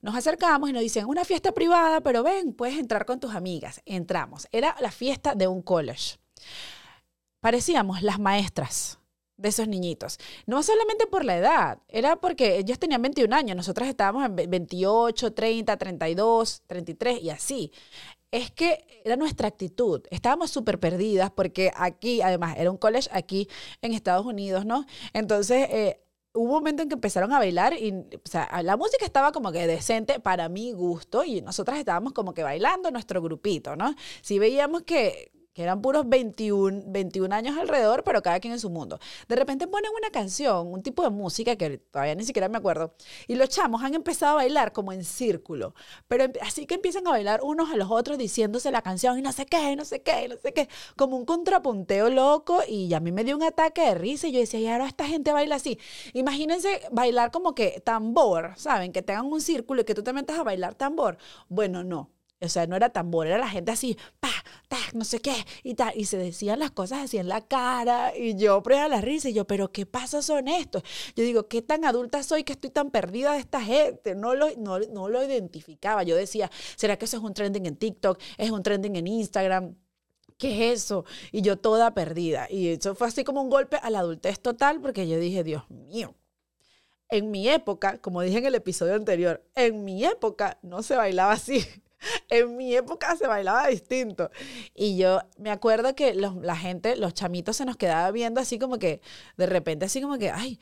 Nos 0.00 0.14
acercamos 0.14 0.70
y 0.70 0.72
nos 0.72 0.82
dicen, 0.82 1.06
una 1.06 1.24
fiesta 1.24 1.52
privada, 1.52 2.00
pero 2.00 2.22
ven, 2.22 2.52
puedes 2.52 2.78
entrar 2.78 3.06
con 3.06 3.20
tus 3.20 3.34
amigas. 3.34 3.80
Entramos. 3.86 4.46
Era 4.52 4.76
la 4.80 4.90
fiesta 4.90 5.34
de 5.34 5.48
un 5.48 5.62
college. 5.62 6.18
Parecíamos 7.40 8.02
las 8.02 8.18
maestras 8.18 8.98
de 9.36 9.48
esos 9.48 9.68
niñitos. 9.68 10.18
No 10.46 10.62
solamente 10.62 11.06
por 11.06 11.24
la 11.24 11.36
edad, 11.36 11.78
era 11.88 12.16
porque 12.16 12.58
ellos 12.58 12.78
tenían 12.78 13.02
21 13.02 13.34
años, 13.34 13.56
nosotras 13.56 13.88
estábamos 13.88 14.24
en 14.26 14.50
28, 14.50 15.32
30, 15.32 15.76
32, 15.76 16.62
33 16.66 17.22
y 17.22 17.30
así. 17.30 17.72
Es 18.30 18.50
que 18.50 19.02
era 19.04 19.16
nuestra 19.16 19.48
actitud. 19.48 20.02
Estábamos 20.10 20.50
súper 20.50 20.80
perdidas 20.80 21.30
porque 21.30 21.70
aquí, 21.76 22.20
además, 22.20 22.56
era 22.58 22.70
un 22.70 22.76
college 22.76 23.08
aquí 23.12 23.48
en 23.80 23.92
Estados 23.92 24.26
Unidos, 24.26 24.64
¿no? 24.66 24.86
Entonces, 25.12 25.68
eh, 25.70 26.00
hubo 26.32 26.44
un 26.44 26.50
momento 26.50 26.82
en 26.82 26.88
que 26.88 26.94
empezaron 26.94 27.32
a 27.32 27.38
bailar 27.38 27.74
y, 27.74 27.92
o 27.92 28.28
sea, 28.28 28.62
la 28.62 28.76
música 28.76 29.04
estaba 29.04 29.30
como 29.30 29.52
que 29.52 29.66
decente 29.68 30.18
para 30.18 30.48
mi 30.48 30.72
gusto 30.72 31.24
y 31.24 31.42
nosotras 31.42 31.78
estábamos 31.78 32.12
como 32.12 32.34
que 32.34 32.42
bailando 32.42 32.90
nuestro 32.90 33.22
grupito, 33.22 33.76
¿no? 33.76 33.94
Si 34.20 34.40
veíamos 34.40 34.82
que 34.82 35.30
que 35.54 35.62
eran 35.62 35.80
puros 35.80 36.08
21, 36.08 36.82
21 36.86 37.34
años 37.34 37.56
alrededor, 37.56 38.04
pero 38.04 38.22
cada 38.22 38.40
quien 38.40 38.52
en 38.52 38.60
su 38.60 38.70
mundo. 38.70 38.98
De 39.28 39.36
repente 39.36 39.66
ponen 39.66 39.90
una 39.96 40.10
canción, 40.10 40.72
un 40.72 40.82
tipo 40.82 41.02
de 41.02 41.10
música 41.10 41.56
que 41.56 41.78
todavía 41.78 42.14
ni 42.14 42.24
siquiera 42.24 42.48
me 42.48 42.58
acuerdo, 42.58 42.94
y 43.28 43.36
los 43.36 43.48
chamos 43.48 43.82
han 43.82 43.94
empezado 43.94 44.32
a 44.32 44.36
bailar 44.36 44.72
como 44.72 44.92
en 44.92 45.04
círculo, 45.04 45.74
pero 46.08 46.26
así 46.42 46.66
que 46.66 46.74
empiezan 46.74 47.06
a 47.06 47.10
bailar 47.10 47.40
unos 47.42 47.70
a 47.70 47.76
los 47.76 47.90
otros 47.90 48.18
diciéndose 48.18 48.70
la 48.70 48.82
canción 48.82 49.18
y 49.18 49.22
no 49.22 49.32
sé 49.32 49.46
qué, 49.46 49.76
no 49.76 49.84
sé 49.84 50.02
qué, 50.02 50.28
no 50.28 50.36
sé 50.36 50.52
qué, 50.52 50.68
como 50.96 51.16
un 51.16 51.24
contrapunteo 51.24 52.10
loco 52.10 52.60
y 52.68 52.92
a 52.94 53.00
mí 53.00 53.12
me 53.12 53.24
dio 53.24 53.36
un 53.36 53.42
ataque 53.42 53.82
de 53.82 53.94
risa 53.94 54.26
y 54.28 54.32
yo 54.32 54.40
decía, 54.40 54.60
y 54.60 54.66
ahora 54.66 54.86
esta 54.86 55.06
gente 55.06 55.32
baila 55.32 55.56
así. 55.56 55.78
Imagínense 56.12 56.80
bailar 56.90 57.30
como 57.30 57.54
que 57.54 57.80
tambor, 57.84 58.54
¿saben? 58.56 58.92
Que 58.92 59.02
tengan 59.02 59.26
un 59.26 59.40
círculo 59.40 59.82
y 59.82 59.84
que 59.84 59.94
tú 59.94 60.02
te 60.02 60.12
metas 60.12 60.38
a 60.38 60.42
bailar 60.42 60.74
tambor. 60.74 61.18
Bueno, 61.48 61.84
no. 61.84 62.10
O 62.40 62.48
sea, 62.48 62.66
no 62.66 62.76
era 62.76 62.90
tambor, 62.90 63.26
era 63.26 63.38
la 63.38 63.48
gente 63.48 63.72
así, 63.72 63.96
pa, 64.20 64.28
no 64.94 65.04
sé 65.04 65.20
qué, 65.20 65.34
y 65.62 65.74
tal. 65.74 65.92
Y 65.96 66.06
se 66.06 66.16
decían 66.16 66.58
las 66.58 66.70
cosas 66.70 67.04
así 67.04 67.18
en 67.18 67.28
la 67.28 67.40
cara, 67.42 68.16
y 68.16 68.36
yo 68.36 68.62
prueba 68.62 68.88
la 68.88 69.00
risa, 69.00 69.28
y 69.28 69.34
yo, 69.34 69.46
pero 69.46 69.72
¿qué 69.72 69.86
pasa 69.86 70.22
son 70.22 70.48
estos? 70.48 70.82
Yo 71.16 71.24
digo, 71.24 71.48
¿qué 71.48 71.62
tan 71.62 71.84
adulta 71.84 72.22
soy 72.22 72.44
que 72.44 72.52
estoy 72.54 72.70
tan 72.70 72.90
perdida 72.90 73.32
de 73.32 73.40
esta 73.40 73.60
gente? 73.60 74.14
No 74.14 74.34
lo, 74.34 74.48
no, 74.56 74.78
no 74.78 75.08
lo 75.08 75.24
identificaba. 75.24 76.02
Yo 76.02 76.16
decía, 76.16 76.50
¿será 76.76 76.96
que 76.96 77.04
eso 77.06 77.16
es 77.18 77.22
un 77.22 77.34
trending 77.34 77.66
en 77.66 77.76
TikTok? 77.76 78.20
¿Es 78.38 78.50
un 78.50 78.62
trending 78.62 78.96
en 78.96 79.06
Instagram? 79.06 79.76
¿Qué 80.38 80.70
es 80.72 80.82
eso? 80.82 81.04
Y 81.32 81.42
yo 81.42 81.58
toda 81.58 81.94
perdida. 81.94 82.46
Y 82.50 82.68
eso 82.68 82.94
fue 82.94 83.08
así 83.08 83.24
como 83.24 83.42
un 83.42 83.50
golpe 83.50 83.76
a 83.76 83.90
la 83.90 84.00
adultez 84.00 84.40
total, 84.40 84.80
porque 84.80 85.08
yo 85.08 85.18
dije, 85.18 85.44
Dios 85.44 85.68
mío, 85.70 86.14
en 87.08 87.30
mi 87.30 87.48
época, 87.48 87.98
como 87.98 88.22
dije 88.22 88.38
en 88.38 88.46
el 88.46 88.54
episodio 88.54 88.94
anterior, 88.94 89.44
en 89.54 89.84
mi 89.84 90.04
época 90.04 90.58
no 90.62 90.82
se 90.82 90.96
bailaba 90.96 91.32
así. 91.32 91.64
En 92.28 92.56
mi 92.56 92.74
época 92.74 93.16
se 93.16 93.26
bailaba 93.26 93.68
distinto. 93.68 94.30
Y 94.74 94.96
yo 94.96 95.20
me 95.38 95.50
acuerdo 95.50 95.94
que 95.94 96.14
la 96.14 96.56
gente, 96.56 96.96
los 96.96 97.14
chamitos 97.14 97.56
se 97.56 97.64
nos 97.64 97.76
quedaba 97.76 98.10
viendo 98.10 98.40
así 98.40 98.58
como 98.58 98.78
que, 98.78 99.00
de 99.36 99.46
repente 99.46 99.86
así 99.86 100.00
como 100.00 100.18
que, 100.18 100.30
ay, 100.30 100.58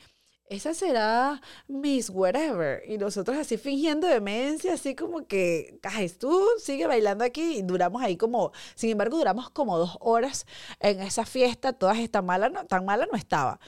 esa 0.47 0.73
será 0.73 1.41
Miss 1.67 2.09
Whatever. 2.09 2.83
Y 2.87 2.97
nosotros 2.97 3.37
así 3.37 3.57
fingiendo 3.57 4.07
demencia, 4.07 4.73
así 4.73 4.95
como 4.95 5.25
que, 5.27 5.79
ay, 5.83 6.09
tú 6.09 6.45
sigue 6.59 6.85
bailando 6.87 7.23
aquí. 7.23 7.57
Y 7.57 7.61
duramos 7.63 8.01
ahí 8.03 8.17
como, 8.17 8.51
sin 8.75 8.91
embargo, 8.91 9.17
duramos 9.17 9.49
como 9.49 9.77
dos 9.77 9.97
horas 9.99 10.45
en 10.79 11.01
esa 11.01 11.25
fiesta. 11.25 11.73
Todas 11.73 11.97
esta 11.99 12.21
mala, 12.21 12.49
no, 12.49 12.65
tan 12.65 12.85
mala 12.85 13.07
no 13.11 13.17
estaba. 13.17 13.59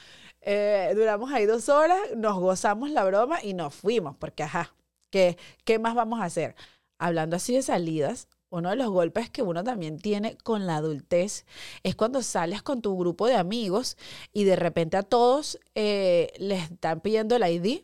Eh, 0.42 0.92
duramos 0.94 1.32
ahí 1.32 1.44
dos 1.44 1.68
horas, 1.68 1.98
nos 2.16 2.38
gozamos 2.38 2.90
la 2.90 3.04
broma 3.04 3.40
y 3.42 3.52
nos 3.54 3.74
fuimos, 3.74 4.16
porque 4.16 4.44
ajá, 4.44 4.76
¿qué, 5.10 5.36
qué 5.64 5.80
más 5.80 5.96
vamos 5.96 6.20
a 6.20 6.24
hacer? 6.24 6.54
Hablando 6.98 7.36
así 7.36 7.54
de 7.54 7.62
salidas, 7.62 8.28
uno 8.48 8.70
de 8.70 8.76
los 8.76 8.90
golpes 8.90 9.28
que 9.28 9.42
uno 9.42 9.64
también 9.64 9.98
tiene 9.98 10.36
con 10.38 10.66
la 10.66 10.76
adultez 10.76 11.46
es 11.82 11.96
cuando 11.96 12.22
sales 12.22 12.62
con 12.62 12.80
tu 12.80 12.96
grupo 12.96 13.26
de 13.26 13.34
amigos 13.34 13.96
y 14.32 14.44
de 14.44 14.56
repente 14.56 14.96
a 14.96 15.02
todos 15.02 15.58
eh, 15.74 16.32
les 16.38 16.70
están 16.70 17.00
pidiendo 17.00 17.36
el 17.36 17.42
ID 17.44 17.82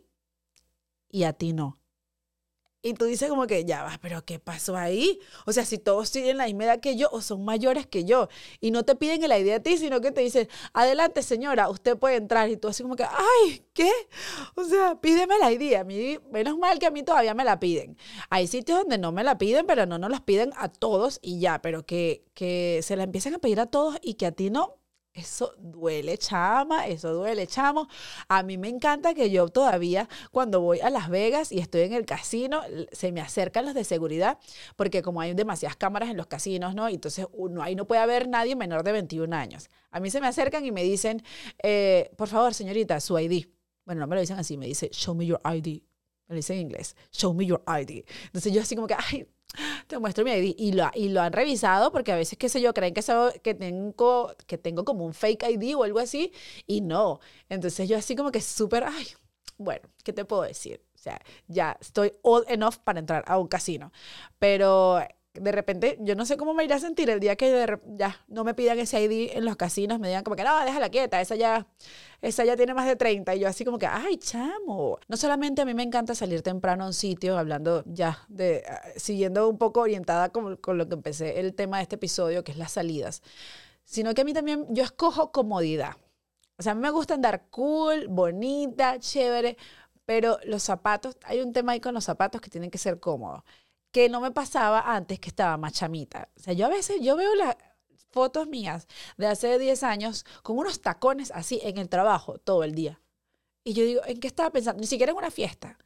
y 1.11 1.25
a 1.25 1.33
ti 1.33 1.53
no. 1.53 1.82
Y 2.85 2.95
tú 2.95 3.05
dices 3.05 3.29
como 3.29 3.47
que, 3.47 3.65
ya 3.65 3.85
va, 3.85 3.99
pero 4.03 4.25
¿qué 4.25 4.41
pasó 4.41 4.77
ahí? 4.77 5.21
O 5.47 5.53
sea, 5.53 5.65
si 5.65 5.79
todos 5.79 6.11
tienen 6.11 6.37
la 6.37 6.47
misma 6.47 6.65
edad 6.65 6.81
que 6.81 6.97
yo 6.97 7.09
o 7.13 7.21
son 7.21 7.45
mayores 7.45 7.87
que 7.87 8.05
yo 8.05 8.29
y 8.61 8.73
no 8.73 8.85
te 8.85 8.97
piden 8.97 9.23
el 9.23 9.31
ID 9.31 9.53
a 9.53 9.61
ti, 9.61 9.79
sino 9.79 10.01
que 10.01 10.11
te 10.11 10.21
dicen, 10.21 10.49
adelante 10.73 11.23
señora, 11.23 11.69
usted 11.71 11.97
puede 11.97 12.17
entrar. 12.17 12.51
Y 12.51 12.57
tú 12.57 12.67
así 12.67 12.83
como 12.83 12.97
que, 12.97 13.05
ay, 13.05 13.65
¿qué? 13.73 13.91
O 14.57 14.65
sea, 14.65 15.01
pídeme 15.01 15.39
la 15.39 15.53
ID. 15.53 15.75
A 15.75 15.85
mí, 15.85 16.19
menos 16.33 16.59
mal 16.59 16.81
que 16.81 16.87
a 16.87 16.91
mí 16.91 17.05
todavía 17.05 17.35
me 17.35 17.45
la 17.45 17.61
piden. 17.61 17.97
Hay 18.31 18.49
sitios 18.49 18.81
donde 18.81 18.99
no 18.99 19.13
me 19.13 19.23
la 19.23 19.39
piden, 19.39 19.65
pero 19.67 19.87
no 19.87 19.99
nos 19.99 20.11
las 20.11 20.23
piden 20.23 20.53
a 20.57 20.69
todos 20.69 21.21
y 21.23 21.39
ya, 21.39 21.63
pero 21.63 21.87
que, 21.87 22.25
que 22.35 22.81
se 22.83 22.97
la 22.97 23.05
empiecen 23.05 23.35
a 23.35 23.39
pedir 23.39 23.61
a 23.61 23.67
todos 23.67 23.97
y 24.03 24.15
que 24.15 24.27
a 24.27 24.33
ti 24.33 24.51
no, 24.51 24.82
eso 25.15 25.55
duele, 25.59 26.17
chama, 26.17 26.87
eso 26.87 27.13
duele, 27.13 27.47
chamo. 27.47 27.89
A 28.29 28.43
mí 28.43 28.57
me 28.57 28.69
encanta 28.69 29.15
que 29.15 29.31
yo 29.31 29.49
todavía, 29.49 30.09
cuando 30.31 30.61
voy 30.61 30.81
a 30.81 30.91
Las 30.91 31.11
Vegas 31.11 31.53
y 31.53 31.59
estoy 31.59 31.83
en 31.83 31.93
el 31.93 32.07
casino, 32.07 32.63
se 32.93 33.13
me 33.13 33.21
acercan 33.21 33.67
los 33.67 33.75
de 33.75 33.85
seguridad, 33.85 34.39
porque 34.77 35.03
como 35.03 35.21
hay 35.21 35.35
demasiadas 35.35 35.77
cámaras 35.77 36.11
en 36.11 36.17
los 36.17 36.27
casinos, 36.27 36.75
¿no? 36.75 36.89
Entonces 36.89 37.27
uno, 37.33 37.63
ahí 37.63 37.75
no 37.75 37.87
puede 37.87 38.01
haber 38.01 38.29
nadie 38.29 38.57
menor 38.57 38.85
de 38.85 38.93
21 38.93 39.35
años. 39.37 39.69
A 39.91 40.01
mí 40.01 40.11
se 40.11 40.21
me 40.21 40.27
acercan 40.27 40.65
y 40.65 40.73
me 40.73 40.83
dicen, 40.83 41.23
eh, 41.63 42.11
por 42.17 42.29
favor, 42.29 42.55
señorita, 42.55 42.99
su 43.01 43.19
ID. 43.19 43.47
Bueno, 43.85 44.01
no 44.01 44.07
me 44.07 44.15
lo 44.15 44.21
dicen 44.21 44.39
así, 44.39 44.57
me 44.57 44.67
dice, 44.67 44.89
show 44.93 45.15
me 45.15 45.27
your 45.27 45.41
ID. 45.45 45.83
Me 46.29 46.35
lo 46.35 46.37
dicen 46.37 46.57
en 46.57 46.63
inglés, 46.63 46.97
show 47.11 47.35
me 47.35 47.45
your 47.45 47.63
ID. 47.67 48.05
Entonces 48.27 48.53
yo 48.53 48.63
así 48.63 48.75
como 48.75 48.87
que, 48.87 48.95
ay, 48.97 49.27
te 49.87 49.99
muestro 49.99 50.25
mi 50.25 50.33
ID 50.33 50.55
y 50.57 50.73
lo, 50.73 50.91
y 50.95 51.09
lo 51.09 51.21
han 51.21 51.33
revisado 51.33 51.93
porque 51.93 52.13
a 52.13 52.17
veces, 52.17 52.39
qué 52.39 52.49
sé 52.49 52.61
yo, 52.61 52.73
creen 52.75 52.95
que, 52.95 53.03
que, 53.43 53.55
tengo, 53.55 54.35
que 54.47 54.59
tengo 54.59 54.85
como 54.85 55.05
un 55.05 55.15
fake 55.15 55.45
ID 55.51 55.77
o 55.77 55.85
algo 55.85 55.99
así 55.99 56.33
y 56.67 56.81
no. 56.81 57.21
Entonces 57.49 57.89
yo 57.89 57.97
así 57.97 58.17
como 58.17 58.33
que 58.33 58.41
súper, 58.41 58.85
ay, 58.85 59.07
bueno, 59.59 59.89
¿qué 60.05 60.13
te 60.13 60.25
puedo 60.25 60.43
decir? 60.43 60.83
O 60.95 60.99
sea, 60.99 61.21
ya 61.49 61.77
estoy 61.81 62.13
old 62.23 62.49
enough 62.49 62.77
para 62.85 63.01
entrar 63.01 63.25
a 63.27 63.39
un 63.39 63.49
casino. 63.49 63.93
Pero 64.39 65.01
de 65.35 65.53
repente, 65.53 65.97
yo 66.01 66.15
no 66.15 66.27
sé 66.27 66.37
cómo 66.37 66.53
me 66.53 66.65
iré 66.65 66.75
a 66.75 66.79
sentir 66.79 67.09
el 67.09 67.19
día 67.19 67.37
que 67.37 67.79
ya 67.87 68.21
no 68.29 68.45
me 68.45 68.53
pidan 68.55 68.79
ese 68.79 69.01
ID 69.03 69.37
en 69.37 69.45
los 69.45 69.57
casinos, 69.57 69.99
me 69.99 70.09
digan 70.09 70.25
como 70.25 70.37
que 70.37 70.45
no, 70.45 70.65
déjala 70.65 70.91
quieta, 70.91 71.21
esa 71.21 71.37
ya, 71.37 71.67
esa 72.21 72.45
ya 72.45 72.57
tiene 72.57 72.75
más 72.75 72.87
de 72.87 72.97
30. 72.97 73.35
Y 73.35 73.41
yo 73.41 73.49
así 73.49 73.65
como 73.65 73.79
que, 73.79 73.87
ay, 73.87 74.19
chamo. 74.19 74.99
No 75.09 75.17
solamente 75.17 75.63
a 75.63 75.65
mí 75.65 75.73
me 75.73 75.83
encanta 75.83 76.15
salir 76.15 76.43
temprano 76.43 76.85
a 76.85 76.87
un 76.89 76.93
sitio, 76.93 77.39
hablando 77.39 77.83
ya 77.87 78.19
de, 78.29 78.63
ah, 78.69 78.83
siguiendo 78.97 79.49
un 79.49 79.57
poco 79.57 79.81
orientada 79.81 80.29
con, 80.29 80.57
con 80.57 80.77
lo 80.77 80.87
que 80.89 80.95
empecé 80.95 81.41
el 81.41 81.55
tema 81.55 81.79
de 81.79 81.85
este 81.85 81.97
episodio, 81.97 82.45
que 82.45 82.53
es 82.53 82.59
las 82.59 82.73
salidas, 82.73 83.23
sino 83.85 84.13
que 84.15 84.23
a 84.23 84.25
mí 84.25 84.35
también, 84.35 84.67
yo 84.71 84.85
escojo 84.85 85.33
comodidad. 85.33 85.97
O 86.59 86.63
sea, 86.63 86.73
a 86.73 86.75
mí 86.75 86.83
me 86.83 86.91
gusta 86.91 87.15
andar 87.15 87.47
cool, 87.51 88.07
bonita, 88.09 88.99
chévere, 88.99 89.57
pero 90.05 90.39
los 90.45 90.63
zapatos, 90.63 91.17
hay 91.25 91.41
un 91.41 91.53
tema 91.53 91.73
ahí 91.73 91.81
con 91.81 91.95
los 91.95 92.05
zapatos 92.05 92.41
que 92.41 92.51
tienen 92.51 92.71
que 92.71 92.79
ser 92.79 93.01
cómodos, 93.01 93.43
que 93.93 94.09
no 94.09 94.21
me 94.21 94.31
pasaba 94.33 94.95
antes 94.95 95.21
que 95.21 95.29
estaba 95.29 95.57
más 95.57 95.75
chamita. 95.75 96.29
O 96.37 96.41
sea, 96.41 96.55
yo 96.55 96.67
a 96.67 96.71
veces, 96.71 97.01
yo 97.01 97.17
veo 97.17 97.35
las 97.35 97.57
fotos 98.11 98.49
mías 98.49 98.89
de 99.17 99.27
hace 99.27 99.59
10 99.59 99.83
años 99.85 100.25
con 100.43 100.59
unos 100.59 100.81
tacones 100.81 101.31
así 101.33 101.61
en 101.63 101.79
el 101.79 101.89
trabajo 101.89 102.39
todo 102.39 102.65
el 102.65 102.75
día. 102.75 103.01
Y 103.65 103.75
yo 103.75 103.85
digo, 103.85 104.01
¿en 104.07 104.19
qué 104.19 104.27
estaba 104.27 104.51
pensando? 104.51 104.81
Ni 104.81 104.87
siquiera 104.87 105.13
en 105.13 105.19
una 105.19 105.31
fiesta. 105.31 105.79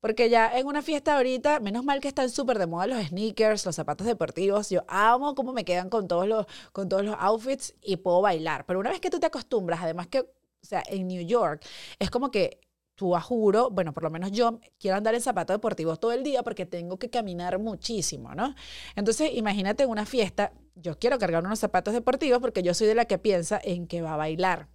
Porque 0.00 0.30
ya 0.30 0.58
en 0.58 0.66
una 0.66 0.82
fiesta 0.82 1.16
ahorita, 1.16 1.60
menos 1.60 1.84
mal 1.84 2.00
que 2.00 2.08
están 2.08 2.30
súper 2.30 2.58
de 2.58 2.66
moda 2.66 2.86
los 2.86 3.06
sneakers, 3.06 3.66
los 3.66 3.76
zapatos 3.76 4.06
deportivos. 4.06 4.70
Yo 4.70 4.82
amo 4.88 5.34
cómo 5.34 5.52
me 5.52 5.64
quedan 5.64 5.90
con 5.90 6.08
todos 6.08 6.26
los, 6.26 6.46
con 6.72 6.88
todos 6.88 7.04
los 7.04 7.16
outfits 7.18 7.74
y 7.82 7.96
puedo 7.96 8.22
bailar. 8.22 8.64
Pero 8.66 8.80
una 8.80 8.90
vez 8.90 9.00
que 9.00 9.10
tú 9.10 9.20
te 9.20 9.26
acostumbras, 9.26 9.80
además 9.82 10.08
que, 10.08 10.20
o 10.20 10.26
sea, 10.62 10.82
en 10.86 11.06
New 11.06 11.22
York, 11.26 11.64
es 11.98 12.10
como 12.10 12.30
que 12.30 12.60
tú 13.00 13.16
a 13.16 13.24
bueno, 13.70 13.94
por 13.94 14.02
lo 14.02 14.10
menos 14.10 14.30
yo 14.30 14.60
quiero 14.78 14.98
andar 14.98 15.14
en 15.14 15.22
zapatos 15.22 15.54
deportivos 15.54 15.98
todo 15.98 16.12
el 16.12 16.22
día 16.22 16.42
porque 16.42 16.66
tengo 16.66 16.98
que 16.98 17.08
caminar 17.08 17.58
muchísimo, 17.58 18.34
¿no? 18.34 18.54
Entonces, 18.94 19.30
imagínate 19.32 19.86
una 19.86 20.04
fiesta, 20.04 20.52
yo 20.74 20.98
quiero 20.98 21.18
cargar 21.18 21.42
unos 21.42 21.58
zapatos 21.58 21.94
deportivos 21.94 22.40
porque 22.40 22.62
yo 22.62 22.74
soy 22.74 22.88
de 22.88 22.94
la 22.94 23.06
que 23.06 23.16
piensa 23.16 23.58
en 23.64 23.86
que 23.86 24.02
va 24.02 24.12
a 24.12 24.16
bailar, 24.18 24.68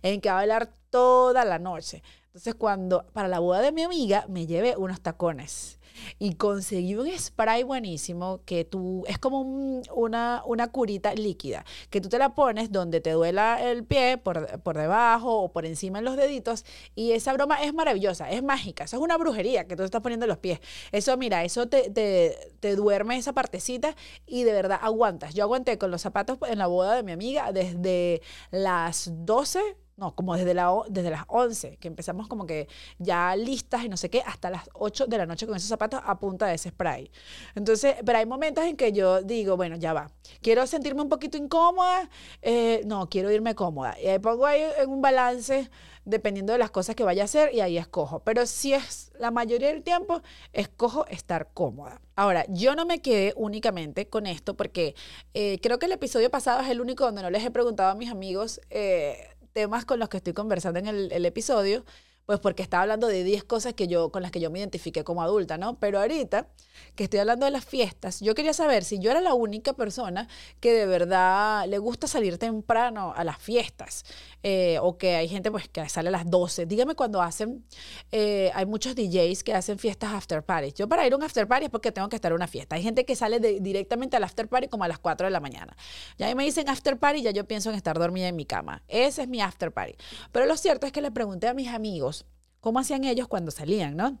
en 0.00 0.22
que 0.22 0.30
va 0.30 0.36
a 0.36 0.38
bailar 0.38 0.74
toda 0.88 1.44
la 1.44 1.58
noche. 1.58 2.02
Entonces, 2.30 2.54
cuando 2.54 3.04
para 3.12 3.26
la 3.26 3.40
boda 3.40 3.60
de 3.60 3.72
mi 3.72 3.82
amiga 3.82 4.24
me 4.28 4.46
llevé 4.46 4.76
unos 4.76 5.00
tacones 5.00 5.80
y 6.20 6.34
conseguí 6.34 6.94
un 6.94 7.10
spray 7.18 7.64
buenísimo 7.64 8.42
que 8.44 8.64
tú, 8.64 9.02
es 9.08 9.18
como 9.18 9.40
una, 9.40 10.40
una 10.46 10.68
curita 10.68 11.12
líquida, 11.12 11.64
que 11.90 12.00
tú 12.00 12.08
te 12.08 12.18
la 12.18 12.36
pones 12.36 12.70
donde 12.70 13.00
te 13.00 13.10
duela 13.10 13.60
el 13.60 13.82
pie, 13.82 14.16
por, 14.16 14.60
por 14.60 14.78
debajo 14.78 15.40
o 15.40 15.50
por 15.50 15.66
encima 15.66 15.98
en 15.98 16.04
los 16.04 16.16
deditos, 16.16 16.64
y 16.94 17.10
esa 17.12 17.32
broma 17.32 17.64
es 17.64 17.74
maravillosa, 17.74 18.30
es 18.30 18.44
mágica, 18.44 18.84
eso 18.84 18.98
es 18.98 19.02
una 19.02 19.18
brujería 19.18 19.66
que 19.66 19.74
tú 19.74 19.82
estás 19.82 20.00
poniendo 20.00 20.26
en 20.26 20.30
los 20.30 20.38
pies. 20.38 20.60
Eso, 20.92 21.16
mira, 21.16 21.42
eso 21.42 21.66
te, 21.66 21.90
te, 21.90 22.54
te 22.60 22.76
duerme 22.76 23.16
esa 23.16 23.32
partecita 23.32 23.96
y 24.24 24.44
de 24.44 24.52
verdad 24.52 24.78
aguantas. 24.80 25.34
Yo 25.34 25.42
aguanté 25.42 25.78
con 25.78 25.90
los 25.90 26.02
zapatos 26.02 26.38
en 26.48 26.58
la 26.58 26.68
boda 26.68 26.94
de 26.94 27.02
mi 27.02 27.10
amiga 27.10 27.50
desde 27.50 28.22
las 28.52 29.10
12 29.12 29.76
no, 30.00 30.14
como 30.14 30.34
desde, 30.34 30.54
la, 30.54 30.72
desde 30.88 31.10
las 31.10 31.24
11, 31.28 31.76
que 31.76 31.88
empezamos 31.88 32.26
como 32.26 32.46
que 32.46 32.68
ya 32.98 33.36
listas 33.36 33.84
y 33.84 33.88
no 33.90 33.98
sé 33.98 34.08
qué, 34.08 34.22
hasta 34.26 34.48
las 34.48 34.68
8 34.72 35.06
de 35.06 35.18
la 35.18 35.26
noche 35.26 35.46
con 35.46 35.54
esos 35.54 35.68
zapatos 35.68 36.00
a 36.02 36.18
punta 36.18 36.46
de 36.46 36.54
ese 36.54 36.70
spray. 36.70 37.10
Entonces, 37.54 37.96
pero 38.04 38.18
hay 38.18 38.24
momentos 38.24 38.64
en 38.64 38.76
que 38.76 38.92
yo 38.92 39.20
digo, 39.20 39.58
bueno, 39.58 39.76
ya 39.76 39.92
va, 39.92 40.10
quiero 40.40 40.66
sentirme 40.66 41.02
un 41.02 41.10
poquito 41.10 41.36
incómoda, 41.36 42.08
eh, 42.40 42.80
no, 42.86 43.10
quiero 43.10 43.30
irme 43.30 43.54
cómoda. 43.54 43.94
Y 44.00 44.06
ahí 44.06 44.18
pongo 44.18 44.46
ahí 44.46 44.62
en 44.78 44.88
un 44.88 45.02
balance 45.02 45.70
dependiendo 46.06 46.54
de 46.54 46.58
las 46.58 46.70
cosas 46.70 46.96
que 46.96 47.04
vaya 47.04 47.22
a 47.22 47.24
hacer 47.26 47.54
y 47.54 47.60
ahí 47.60 47.76
escojo. 47.76 48.20
Pero 48.20 48.46
si 48.46 48.72
es 48.72 49.12
la 49.18 49.30
mayoría 49.30 49.68
del 49.68 49.82
tiempo, 49.82 50.22
escojo 50.54 51.06
estar 51.08 51.50
cómoda. 51.52 52.00
Ahora, 52.16 52.46
yo 52.48 52.74
no 52.74 52.86
me 52.86 53.02
quedé 53.02 53.34
únicamente 53.36 54.08
con 54.08 54.26
esto 54.26 54.56
porque 54.56 54.94
eh, 55.34 55.58
creo 55.62 55.78
que 55.78 55.86
el 55.86 55.92
episodio 55.92 56.30
pasado 56.30 56.62
es 56.62 56.70
el 56.70 56.80
único 56.80 57.04
donde 57.04 57.20
no 57.20 57.28
les 57.28 57.44
he 57.44 57.50
preguntado 57.50 57.90
a 57.90 57.94
mis 57.94 58.10
amigos. 58.10 58.62
Eh, 58.70 59.28
temas 59.52 59.84
con 59.84 59.98
los 59.98 60.08
que 60.08 60.18
estoy 60.18 60.32
conversando 60.32 60.78
en 60.78 60.86
el, 60.86 61.12
el 61.12 61.26
episodio, 61.26 61.84
pues 62.26 62.38
porque 62.38 62.62
estaba 62.62 62.82
hablando 62.82 63.06
de 63.08 63.24
10 63.24 63.44
cosas 63.44 63.74
que 63.74 63.88
yo, 63.88 64.10
con 64.10 64.22
las 64.22 64.30
que 64.30 64.40
yo 64.40 64.50
me 64.50 64.60
identifiqué 64.60 65.04
como 65.04 65.22
adulta, 65.22 65.58
¿no? 65.58 65.78
Pero 65.78 65.98
ahorita 65.98 66.46
que 66.94 67.04
estoy 67.04 67.20
hablando 67.20 67.44
de 67.44 67.50
las 67.50 67.64
fiestas, 67.64 68.20
yo 68.20 68.34
quería 68.34 68.52
saber 68.52 68.84
si 68.84 68.98
yo 68.98 69.10
era 69.10 69.20
la 69.20 69.34
única 69.34 69.72
persona 69.72 70.28
que 70.60 70.72
de 70.72 70.86
verdad 70.86 71.66
le 71.66 71.78
gusta 71.78 72.06
salir 72.06 72.38
temprano 72.38 73.12
a 73.16 73.24
las 73.24 73.38
fiestas, 73.38 74.04
eh, 74.42 74.78
o 74.80 74.96
que 74.96 75.16
hay 75.16 75.28
gente 75.28 75.50
pues 75.50 75.68
que 75.68 75.88
sale 75.88 76.08
a 76.08 76.12
las 76.12 76.30
12. 76.30 76.66
Dígame 76.66 76.94
cuando 76.94 77.20
hacen, 77.20 77.64
eh, 78.12 78.50
hay 78.54 78.66
muchos 78.66 78.94
DJs 78.94 79.42
que 79.42 79.54
hacen 79.54 79.78
fiestas 79.78 80.12
after 80.12 80.42
parties. 80.42 80.74
Yo 80.74 80.88
para 80.88 81.06
ir 81.06 81.12
a 81.12 81.16
un 81.16 81.22
after 81.22 81.46
party 81.46 81.66
es 81.66 81.70
porque 81.70 81.92
tengo 81.92 82.08
que 82.08 82.16
estar 82.16 82.32
en 82.32 82.36
una 82.36 82.46
fiesta. 82.46 82.76
Hay 82.76 82.82
gente 82.82 83.04
que 83.04 83.16
sale 83.16 83.40
directamente 83.60 84.16
al 84.16 84.24
after 84.24 84.48
party 84.48 84.68
como 84.68 84.84
a 84.84 84.88
las 84.88 84.98
4 84.98 85.26
de 85.26 85.30
la 85.30 85.40
mañana. 85.40 85.76
Ya 86.18 86.34
me 86.34 86.44
dicen 86.44 86.68
after 86.68 86.98
party, 86.98 87.22
ya 87.22 87.30
yo 87.32 87.44
pienso 87.44 87.70
en 87.70 87.76
estar 87.76 87.98
dormida 87.98 88.28
en 88.28 88.36
mi 88.36 88.46
cama. 88.46 88.82
Ese 88.88 89.22
es 89.22 89.28
mi 89.28 89.40
after 89.40 89.72
party. 89.72 89.94
Pero 90.32 90.46
lo 90.46 90.56
cierto 90.56 90.86
es 90.86 90.92
que 90.92 91.00
le 91.00 91.10
pregunté 91.10 91.48
a 91.48 91.54
mis 91.54 91.68
amigos, 91.68 92.19
cómo 92.60 92.78
hacían 92.78 93.04
ellos 93.04 93.28
cuando 93.28 93.50
salían, 93.50 93.96
¿no? 93.96 94.18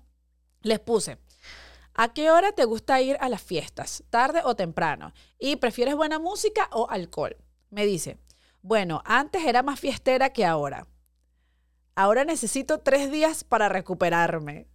Les 0.62 0.80
puse, 0.80 1.18
¿a 1.94 2.12
qué 2.12 2.30
hora 2.30 2.52
te 2.52 2.64
gusta 2.64 3.00
ir 3.00 3.16
a 3.20 3.28
las 3.28 3.42
fiestas? 3.42 4.04
¿Tarde 4.10 4.40
o 4.44 4.56
temprano? 4.56 5.12
¿Y 5.38 5.56
prefieres 5.56 5.94
buena 5.94 6.18
música 6.18 6.68
o 6.72 6.90
alcohol? 6.90 7.36
Me 7.70 7.86
dice, 7.86 8.18
bueno, 8.62 9.02
antes 9.04 9.44
era 9.46 9.62
más 9.62 9.80
fiestera 9.80 10.30
que 10.32 10.44
ahora. 10.44 10.86
Ahora 11.94 12.24
necesito 12.24 12.80
tres 12.80 13.10
días 13.10 13.44
para 13.44 13.68
recuperarme. 13.68 14.66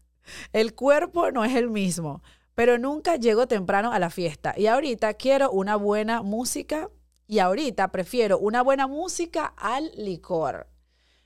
El 0.54 0.74
cuerpo 0.74 1.32
no 1.32 1.46
es 1.46 1.56
el 1.56 1.70
mismo, 1.70 2.24
pero 2.56 2.78
nunca 2.78 3.16
llego 3.16 3.48
temprano 3.48 3.92
a 3.92 4.00
la 4.00 4.10
fiesta. 4.10 4.54
Y 4.58 4.68
ahorita 4.68 5.14
quiero 5.16 5.52
una 5.52 5.76
buena 5.76 6.24
música 6.24 6.90
y 7.28 7.40
ahorita 7.40 7.92
prefiero 7.92 8.40
una 8.40 8.64
buena 8.64 8.88
música 8.88 9.54
al 9.58 9.92
licor. 9.96 10.68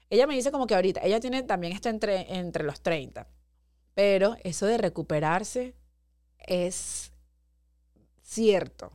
Ella 0.10 0.28
me 0.28 0.36
dice 0.36 0.52
como 0.52 0.68
que 0.68 0.76
ahorita, 0.76 1.02
ella 1.04 1.20
tiene 1.20 1.44
también 1.44 1.74
está 1.74 1.90
entre, 1.90 2.36
entre 2.36 2.64
los 2.64 2.82
30, 2.82 3.28
pero 3.94 4.36
eso 4.44 4.66
de 4.66 4.78
recuperarse 4.78 5.76
es 6.40 7.12
cierto. 8.22 8.92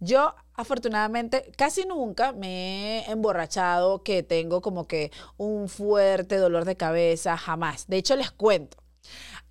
Yo 0.00 0.34
afortunadamente 0.54 1.50
casi 1.56 1.84
nunca 1.84 2.32
me 2.32 3.00
he 3.00 3.10
emborrachado 3.10 4.02
que 4.02 4.22
tengo 4.22 4.60
como 4.60 4.86
que 4.86 5.10
un 5.36 5.68
fuerte 5.68 6.36
dolor 6.36 6.64
de 6.64 6.76
cabeza, 6.76 7.36
jamás. 7.36 7.86
De 7.88 7.96
hecho, 7.96 8.14
les 8.16 8.30
cuento. 8.30 8.76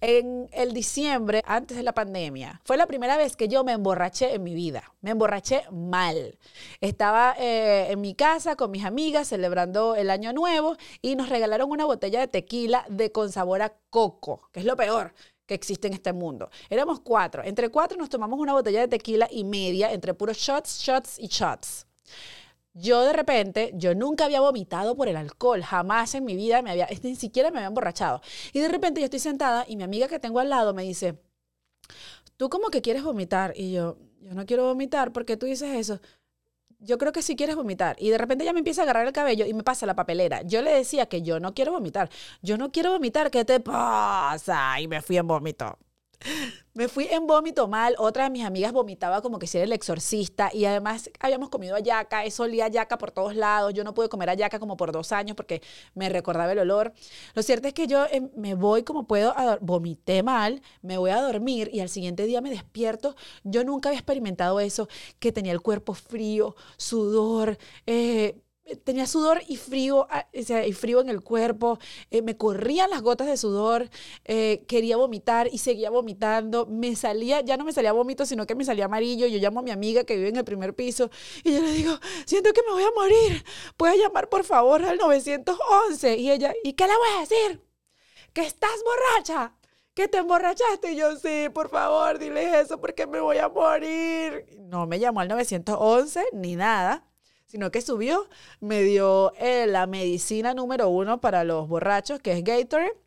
En 0.06 0.50
el 0.52 0.74
diciembre, 0.74 1.42
antes 1.46 1.78
de 1.78 1.84
la 1.84 1.94
pandemia, 1.94 2.60
fue 2.66 2.76
la 2.76 2.88
primera 2.88 3.16
vez 3.16 3.38
que 3.38 3.48
yo 3.48 3.64
me 3.64 3.72
emborraché 3.72 4.34
en 4.34 4.44
mi 4.44 4.54
vida. 4.54 4.94
Me 5.00 5.12
emborraché 5.12 5.64
mal. 5.72 6.38
Estaba 6.82 7.36
eh, 7.40 7.88
en 7.90 8.02
mi 8.02 8.14
casa 8.14 8.58
con 8.58 8.70
mis 8.70 8.84
amigas 8.84 9.30
celebrando 9.30 9.96
el 9.96 10.10
año 10.10 10.34
nuevo 10.34 10.76
y 11.02 11.16
nos 11.16 11.30
regalaron 11.30 11.72
una 11.72 11.86
botella 11.86 12.20
de 12.20 12.28
tequila 12.28 12.86
de 12.90 13.14
con 13.14 13.32
sabor 13.32 13.62
a 13.62 13.78
coco, 13.90 14.50
que 14.52 14.60
es 14.60 14.66
lo 14.66 14.76
peor 14.76 15.14
que 15.46 15.54
existe 15.54 15.88
en 15.88 15.94
este 15.94 16.12
mundo. 16.12 16.50
Éramos 16.70 17.00
cuatro. 17.00 17.42
Entre 17.42 17.70
cuatro 17.70 17.98
nos 17.98 18.10
tomamos 18.10 18.42
una 18.42 18.52
botella 18.52 18.82
de 18.82 18.90
tequila 18.90 19.30
y 19.32 19.46
media 19.46 19.94
entre 19.94 20.14
puros 20.14 20.36
shots, 20.36 20.80
shots 20.80 21.18
y 21.18 21.28
shots. 21.28 21.88
Yo 22.74 23.02
de 23.04 23.14
repente, 23.14 23.72
yo 23.76 23.94
nunca 23.94 24.26
había 24.26 24.42
vomitado 24.42 24.96
por 24.96 25.08
el 25.08 25.16
alcohol, 25.16 25.62
jamás 25.64 26.16
en 26.16 26.26
mi 26.26 26.36
vida 26.36 26.62
me 26.64 26.72
había, 26.72 26.88
ni 27.04 27.16
siquiera 27.16 27.52
me 27.52 27.58
había 27.58 27.68
emborrachado. 27.68 28.22
Y 28.52 28.60
de 28.60 28.68
repente 28.68 29.00
yo 29.00 29.06
estoy 29.06 29.20
sentada 29.20 29.66
y 29.68 29.76
mi 29.76 29.84
amiga 29.84 30.08
que 30.08 30.20
tengo 30.20 30.40
al 30.40 30.50
lado 30.50 30.74
me 30.74 30.84
dice, 30.84 31.20
tú 32.38 32.50
como 32.50 32.70
que 32.70 32.82
quieres 32.82 33.04
vomitar. 33.04 33.54
Y 33.56 33.74
yo, 33.74 33.98
yo 34.22 34.34
no 34.34 34.46
quiero 34.46 34.66
vomitar, 34.66 35.12
porque 35.14 35.38
tú 35.38 35.46
dices 35.46 35.76
eso? 35.76 36.00
Yo 36.80 36.98
creo 36.98 37.14
que 37.14 37.22
sí 37.22 37.36
quieres 37.36 37.56
vomitar. 37.56 37.96
Y 38.00 38.10
de 38.10 38.18
repente 38.18 38.44
ella 38.44 38.54
me 38.54 38.60
empieza 38.60 38.82
a 38.82 38.84
agarrar 38.84 39.08
el 39.08 39.14
cabello 39.14 39.46
y 39.46 39.54
me 39.54 39.64
pasa 39.64 39.86
la 39.86 39.96
papelera. 39.96 40.42
Yo 40.44 40.62
le 40.62 40.72
decía 40.74 41.06
que 41.08 41.22
yo 41.22 41.40
no 41.40 41.54
quiero 41.54 41.72
vomitar. 41.72 42.10
Yo 42.42 42.58
no 42.58 42.72
quiero 42.72 42.92
vomitar, 42.92 43.32
¿qué 43.32 43.46
te 43.46 43.60
pasa? 43.60 44.80
Y 44.82 44.88
me 44.88 45.02
fui 45.02 45.18
en 45.18 45.28
vómito. 45.28 45.78
Me 46.74 46.88
fui 46.88 47.08
en 47.12 47.28
vómito 47.28 47.68
mal. 47.68 47.96
Otra 48.00 48.24
de 48.26 48.30
mis 48.32 48.44
amigas 48.44 48.72
vomitaba 48.72 49.22
como 49.22 49.38
que 49.38 49.46
si 49.46 49.58
era 49.58 49.66
el 49.66 49.74
exorcista. 49.74 50.50
Y 50.54 50.66
además 50.66 51.10
habíamos 51.20 51.50
comido 51.50 51.76
ayaca. 51.76 52.26
Eso 52.26 52.44
olía 52.44 52.66
ayaca 52.66 52.98
por 52.98 53.12
todos 53.12 53.36
lados. 53.36 53.74
Yo 53.74 53.84
no 53.84 53.94
pude 53.94 54.10
comer 54.10 54.30
ayaca 54.30 54.60
como 54.60 54.76
por 54.76 54.92
dos 54.92 55.12
años 55.12 55.36
porque 55.36 55.62
me 55.94 56.10
recordaba 56.10 56.52
el 56.52 56.60
olor. 56.60 56.94
Lo 57.36 57.44
cierto 57.44 57.68
es 57.68 57.74
que 57.74 57.86
yo 57.86 58.06
em, 58.10 58.30
me 58.36 58.56
voy 58.56 58.84
como 58.84 59.06
puedo. 59.06 59.36
Vomité 59.62 60.24
mal. 60.24 60.62
Me 60.82 60.98
voy 60.98 61.12
a 61.12 61.22
dormir 61.22 61.70
y 61.72 61.80
al 61.82 61.90
siguiente 61.90 62.26
día 62.26 62.42
me 62.42 62.50
despierto. 62.50 63.16
Yo 63.44 63.64
nunca 63.64 63.90
había 63.90 64.00
experimentado 64.00 64.60
eso. 64.60 64.88
Que 65.20 65.32
tenía 65.32 65.52
el 65.52 65.62
cuerpo 65.62 65.94
frío, 65.94 66.56
sudor. 66.78 67.58
Eh, 67.86 68.43
tenía 68.84 69.06
sudor 69.08 69.42
y 69.48 69.58
frío, 69.58 70.08
ah, 70.10 70.28
y 70.34 70.74
frío 70.74 71.02
en 71.02 71.10
el 71.10 71.22
cuerpo, 71.22 71.80
eh, 72.12 72.22
me 72.22 72.38
corrían 72.38 72.90
las 72.90 73.02
gotas 73.02 73.28
de 73.28 73.38
sudor, 73.38 73.90
eh, 74.26 74.64
quería 74.68 74.98
vomitar 74.98 75.50
y 75.52 75.58
seguía 75.58 75.90
vomitando, 75.90 76.66
me 76.66 76.96
salía, 76.96 77.42
ya 77.42 77.58
no 77.58 77.66
me 77.66 77.74
salía 77.74 77.92
vómito, 77.92 78.26
sino 78.26 78.46
que 78.46 78.56
me 78.56 78.64
salía 78.66 78.86
amarillo, 78.86 79.28
yo 79.28 79.38
llamo 79.40 79.60
a 79.60 79.64
mi 79.64 79.72
amiga 79.72 80.04
que 80.04 80.16
vive 80.16 80.30
en 80.30 80.38
el 80.38 80.46
primer 80.46 80.74
piso 80.76 81.10
y 81.44 81.54
yo 81.54 81.62
le 81.62 81.72
digo, 81.72 81.98
siento 82.26 82.54
que 82.54 82.62
me 82.64 82.72
voy 82.72 82.84
a 82.84 82.92
morir, 82.92 83.44
¿puedes 83.78 84.00
llamar 84.00 84.30
por 84.30 84.44
favor 84.44 84.84
al 84.86 84.98
911? 84.98 86.18
Y 86.18 86.32
ella, 86.32 86.54
¿y 86.64 86.74
qué 86.74 86.88
le 86.88 86.96
voy 86.96 87.10
a 87.18 87.20
decir? 87.22 87.62
Que 88.34 88.42
estás 88.42 88.84
borracha. 88.84 89.56
¿Que 89.94 90.08
te 90.08 90.18
emborrachaste? 90.18 90.94
Y 90.94 90.96
yo, 90.96 91.16
sí, 91.18 91.50
por 91.54 91.70
favor, 91.70 92.18
dile 92.18 92.60
eso 92.60 92.82
porque 92.82 93.06
me 93.06 93.20
voy 93.20 93.38
a 93.38 93.48
morir. 93.48 94.48
No 94.62 94.88
me 94.88 94.98
llamó 94.98 95.20
al 95.20 95.28
911 95.28 96.24
ni 96.34 96.56
nada 96.56 97.13
sino 97.54 97.70
que 97.70 97.82
subió, 97.84 98.28
me 98.62 98.82
dio 98.82 99.32
eh, 99.36 99.68
la 99.68 99.86
medicina 99.86 100.56
número 100.56 100.90
uno 100.90 101.22
para 101.22 101.44
los 101.44 101.68
borrachos, 101.68 102.20
que 102.20 102.32
es 102.32 102.44
Gatorade, 102.44 102.98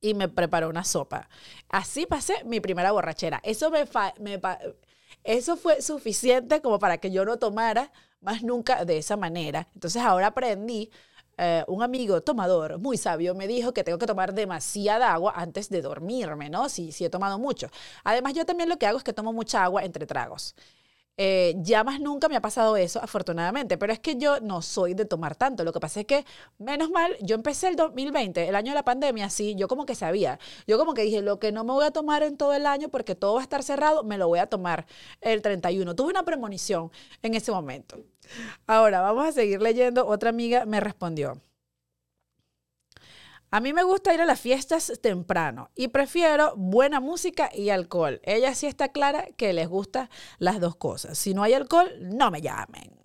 y 0.00 0.14
me 0.14 0.30
preparó 0.30 0.70
una 0.70 0.82
sopa. 0.82 1.28
Así 1.68 2.06
pasé 2.06 2.42
mi 2.44 2.60
primera 2.60 2.92
borrachera. 2.92 3.38
Eso, 3.44 3.70
me, 3.70 3.84
eso 5.24 5.56
fue 5.58 5.82
suficiente 5.82 6.62
como 6.62 6.78
para 6.78 6.96
que 6.96 7.10
yo 7.10 7.26
no 7.26 7.36
tomara 7.36 7.92
más 8.22 8.42
nunca 8.42 8.86
de 8.86 8.96
esa 8.96 9.18
manera. 9.18 9.68
Entonces 9.74 10.00
ahora 10.00 10.28
aprendí 10.28 10.90
eh, 11.36 11.62
un 11.68 11.82
amigo 11.82 12.22
tomador 12.22 12.78
muy 12.78 12.96
sabio 12.96 13.34
me 13.34 13.46
dijo 13.46 13.74
que 13.74 13.84
tengo 13.84 13.98
que 13.98 14.06
tomar 14.06 14.32
demasiada 14.32 15.12
agua 15.12 15.34
antes 15.36 15.68
de 15.68 15.82
dormirme, 15.82 16.48
¿no? 16.48 16.70
Si, 16.70 16.92
si 16.92 17.04
he 17.04 17.10
tomado 17.10 17.38
mucho. 17.38 17.68
Además, 18.04 18.32
yo 18.32 18.46
también 18.46 18.70
lo 18.70 18.78
que 18.78 18.86
hago 18.86 18.96
es 18.96 19.04
que 19.04 19.12
tomo 19.12 19.34
mucha 19.34 19.62
agua 19.64 19.84
entre 19.84 20.06
tragos. 20.06 20.54
Eh, 21.18 21.54
ya 21.58 21.82
más 21.82 21.98
nunca 22.00 22.28
me 22.28 22.36
ha 22.36 22.42
pasado 22.42 22.76
eso, 22.76 23.02
afortunadamente, 23.02 23.78
pero 23.78 23.92
es 23.92 23.98
que 23.98 24.16
yo 24.16 24.40
no 24.40 24.60
soy 24.60 24.94
de 24.94 25.04
tomar 25.06 25.34
tanto. 25.34 25.64
Lo 25.64 25.72
que 25.72 25.80
pasa 25.80 26.00
es 26.00 26.06
que, 26.06 26.24
menos 26.58 26.90
mal, 26.90 27.16
yo 27.20 27.36
empecé 27.36 27.68
el 27.68 27.76
2020, 27.76 28.48
el 28.48 28.54
año 28.54 28.72
de 28.72 28.74
la 28.74 28.84
pandemia, 28.84 29.30
sí, 29.30 29.54
yo 29.56 29.68
como 29.68 29.86
que 29.86 29.94
sabía. 29.94 30.38
Yo 30.66 30.78
como 30.78 30.94
que 30.94 31.02
dije, 31.02 31.22
lo 31.22 31.38
que 31.38 31.52
no 31.52 31.64
me 31.64 31.72
voy 31.72 31.86
a 31.86 31.90
tomar 31.90 32.22
en 32.22 32.36
todo 32.36 32.52
el 32.54 32.66
año 32.66 32.88
porque 32.88 33.14
todo 33.14 33.34
va 33.34 33.40
a 33.40 33.42
estar 33.42 33.62
cerrado, 33.62 34.04
me 34.04 34.18
lo 34.18 34.28
voy 34.28 34.40
a 34.40 34.46
tomar 34.46 34.86
el 35.20 35.42
31. 35.42 35.94
Tuve 35.94 36.10
una 36.10 36.24
premonición 36.24 36.90
en 37.22 37.34
ese 37.34 37.50
momento. 37.52 37.98
Ahora, 38.66 39.00
vamos 39.00 39.26
a 39.26 39.32
seguir 39.32 39.62
leyendo. 39.62 40.06
Otra 40.06 40.30
amiga 40.30 40.66
me 40.66 40.80
respondió. 40.80 41.40
A 43.50 43.60
mí 43.60 43.72
me 43.72 43.84
gusta 43.84 44.12
ir 44.12 44.20
a 44.20 44.26
las 44.26 44.40
fiestas 44.40 44.92
temprano 45.00 45.70
y 45.74 45.88
prefiero 45.88 46.54
buena 46.56 47.00
música 47.00 47.50
y 47.54 47.70
alcohol. 47.70 48.20
Ella 48.24 48.54
sí 48.54 48.66
está 48.66 48.88
clara 48.88 49.26
que 49.36 49.52
les 49.52 49.68
gusta 49.68 50.10
las 50.38 50.60
dos 50.60 50.76
cosas. 50.76 51.16
Si 51.16 51.32
no 51.32 51.42
hay 51.42 51.54
alcohol, 51.54 51.90
no 52.00 52.30
me 52.30 52.42
llamen. 52.42 52.98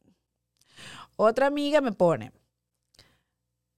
Otra 1.16 1.48
amiga 1.48 1.82
me 1.82 1.92
pone, 1.92 2.32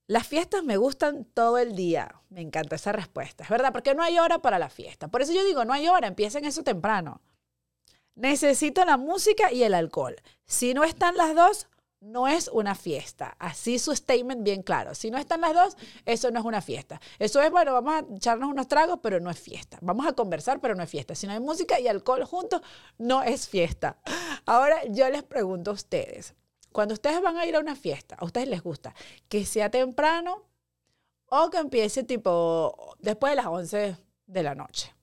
las 0.06 0.26
fiestas 0.26 0.62
me 0.64 0.76
gustan 0.76 1.24
todo 1.24 1.58
el 1.58 1.74
día. 1.74 2.20
Me 2.28 2.42
encanta 2.42 2.76
esa 2.76 2.92
respuesta, 2.92 3.44
es 3.44 3.50
verdad, 3.50 3.72
porque 3.72 3.94
no 3.94 4.02
hay 4.02 4.18
hora 4.18 4.38
para 4.38 4.58
la 4.58 4.68
fiesta. 4.68 5.08
Por 5.08 5.22
eso 5.22 5.32
yo 5.32 5.44
digo, 5.44 5.64
no 5.64 5.72
hay 5.72 5.88
hora, 5.88 6.08
empiecen 6.08 6.44
eso 6.44 6.62
temprano. 6.62 7.22
Necesito 8.14 8.84
la 8.84 8.96
música 8.96 9.50
y 9.50 9.62
el 9.62 9.72
alcohol. 9.72 10.16
Si 10.44 10.74
no 10.74 10.84
están 10.84 11.16
las 11.16 11.34
dos, 11.34 11.68
no 12.04 12.28
es 12.28 12.48
una 12.48 12.74
fiesta. 12.74 13.34
Así 13.38 13.78
su 13.78 13.94
statement 13.94 14.42
bien 14.42 14.62
claro. 14.62 14.94
Si 14.94 15.10
no 15.10 15.18
están 15.18 15.40
las 15.40 15.54
dos, 15.54 15.76
eso 16.04 16.30
no 16.30 16.40
es 16.40 16.44
una 16.44 16.60
fiesta. 16.60 17.00
Eso 17.18 17.40
es, 17.40 17.50
bueno, 17.50 17.72
vamos 17.72 17.94
a 17.94 18.14
echarnos 18.14 18.50
unos 18.50 18.68
tragos, 18.68 19.00
pero 19.02 19.20
no 19.20 19.30
es 19.30 19.40
fiesta. 19.40 19.78
Vamos 19.80 20.06
a 20.06 20.12
conversar, 20.12 20.60
pero 20.60 20.74
no 20.74 20.82
es 20.82 20.90
fiesta. 20.90 21.14
Si 21.14 21.26
no 21.26 21.32
hay 21.32 21.40
música 21.40 21.80
y 21.80 21.88
alcohol 21.88 22.24
juntos, 22.24 22.60
no 22.98 23.22
es 23.22 23.48
fiesta. 23.48 23.98
Ahora 24.44 24.84
yo 24.86 25.08
les 25.08 25.22
pregunto 25.22 25.70
a 25.70 25.74
ustedes, 25.74 26.34
cuando 26.72 26.94
ustedes 26.94 27.22
van 27.22 27.38
a 27.38 27.46
ir 27.46 27.56
a 27.56 27.60
una 27.60 27.74
fiesta, 27.74 28.16
¿a 28.16 28.24
ustedes 28.24 28.48
les 28.48 28.62
gusta 28.62 28.94
que 29.28 29.46
sea 29.46 29.70
temprano 29.70 30.42
o 31.26 31.48
que 31.50 31.58
empiece 31.58 32.04
tipo 32.04 32.96
después 32.98 33.32
de 33.32 33.36
las 33.36 33.46
11 33.46 33.96
de 34.26 34.42
la 34.42 34.54
noche? 34.54 34.94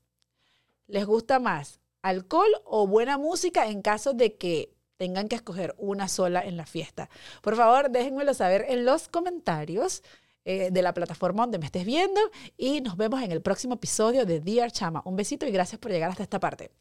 ¿Les 0.88 1.06
gusta 1.06 1.40
más 1.40 1.80
alcohol 2.04 2.52
o 2.66 2.86
buena 2.88 3.18
música 3.18 3.68
en 3.68 3.82
caso 3.82 4.14
de 4.14 4.36
que 4.36 4.76
tengan 5.02 5.28
que 5.28 5.36
escoger 5.36 5.74
una 5.80 6.08
sola 6.08 6.42
en 6.42 6.58
la 6.58 6.68
fiesta. 6.68 7.10
Por 7.42 7.56
favor, 7.56 7.90
déjenmelo 7.90 8.36
saber 8.36 8.68
en 8.70 8.86
los 8.86 9.08
comentarios. 9.08 10.04
Eh, 10.44 10.72
de 10.72 10.82
la 10.82 10.92
plataforma 10.92 11.44
donde 11.44 11.60
me 11.60 11.68
estés 11.68 11.86
viendo 11.86 12.20
y 12.58 12.82
nos 12.82 12.98
vemos 12.98 13.22
en 13.22 13.32
el 13.32 13.44
próximo 13.44 13.76
episodio 13.76 14.26
de 14.26 14.40
Dear 14.40 14.72
Chama. 14.72 15.04
Un 15.06 15.16
besito 15.16 15.46
y 15.46 15.52
gracias 15.52 15.80
por 15.80 15.92
llegar 15.92 16.10
hasta 16.10 16.24
esta 16.24 16.40
parte. 16.40 16.72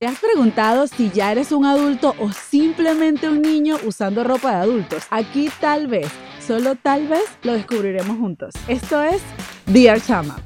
¿Te 0.00 0.08
has 0.08 0.18
preguntado 0.18 0.88
si 0.88 1.08
ya 1.12 1.30
eres 1.30 1.52
un 1.52 1.64
adulto 1.64 2.16
o 2.18 2.32
simplemente 2.32 3.28
un 3.28 3.42
niño 3.42 3.76
usando 3.84 4.24
ropa 4.24 4.56
de 4.56 4.56
adultos? 4.56 5.04
Aquí 5.10 5.50
tal 5.60 5.86
vez, 5.86 6.08
solo 6.44 6.74
tal 6.74 7.06
vez, 7.06 7.26
lo 7.44 7.52
descubriremos 7.52 8.18
juntos. 8.18 8.54
Esto 8.66 9.04
es 9.04 9.22
Dear 9.66 10.00
Chama. 10.02 10.42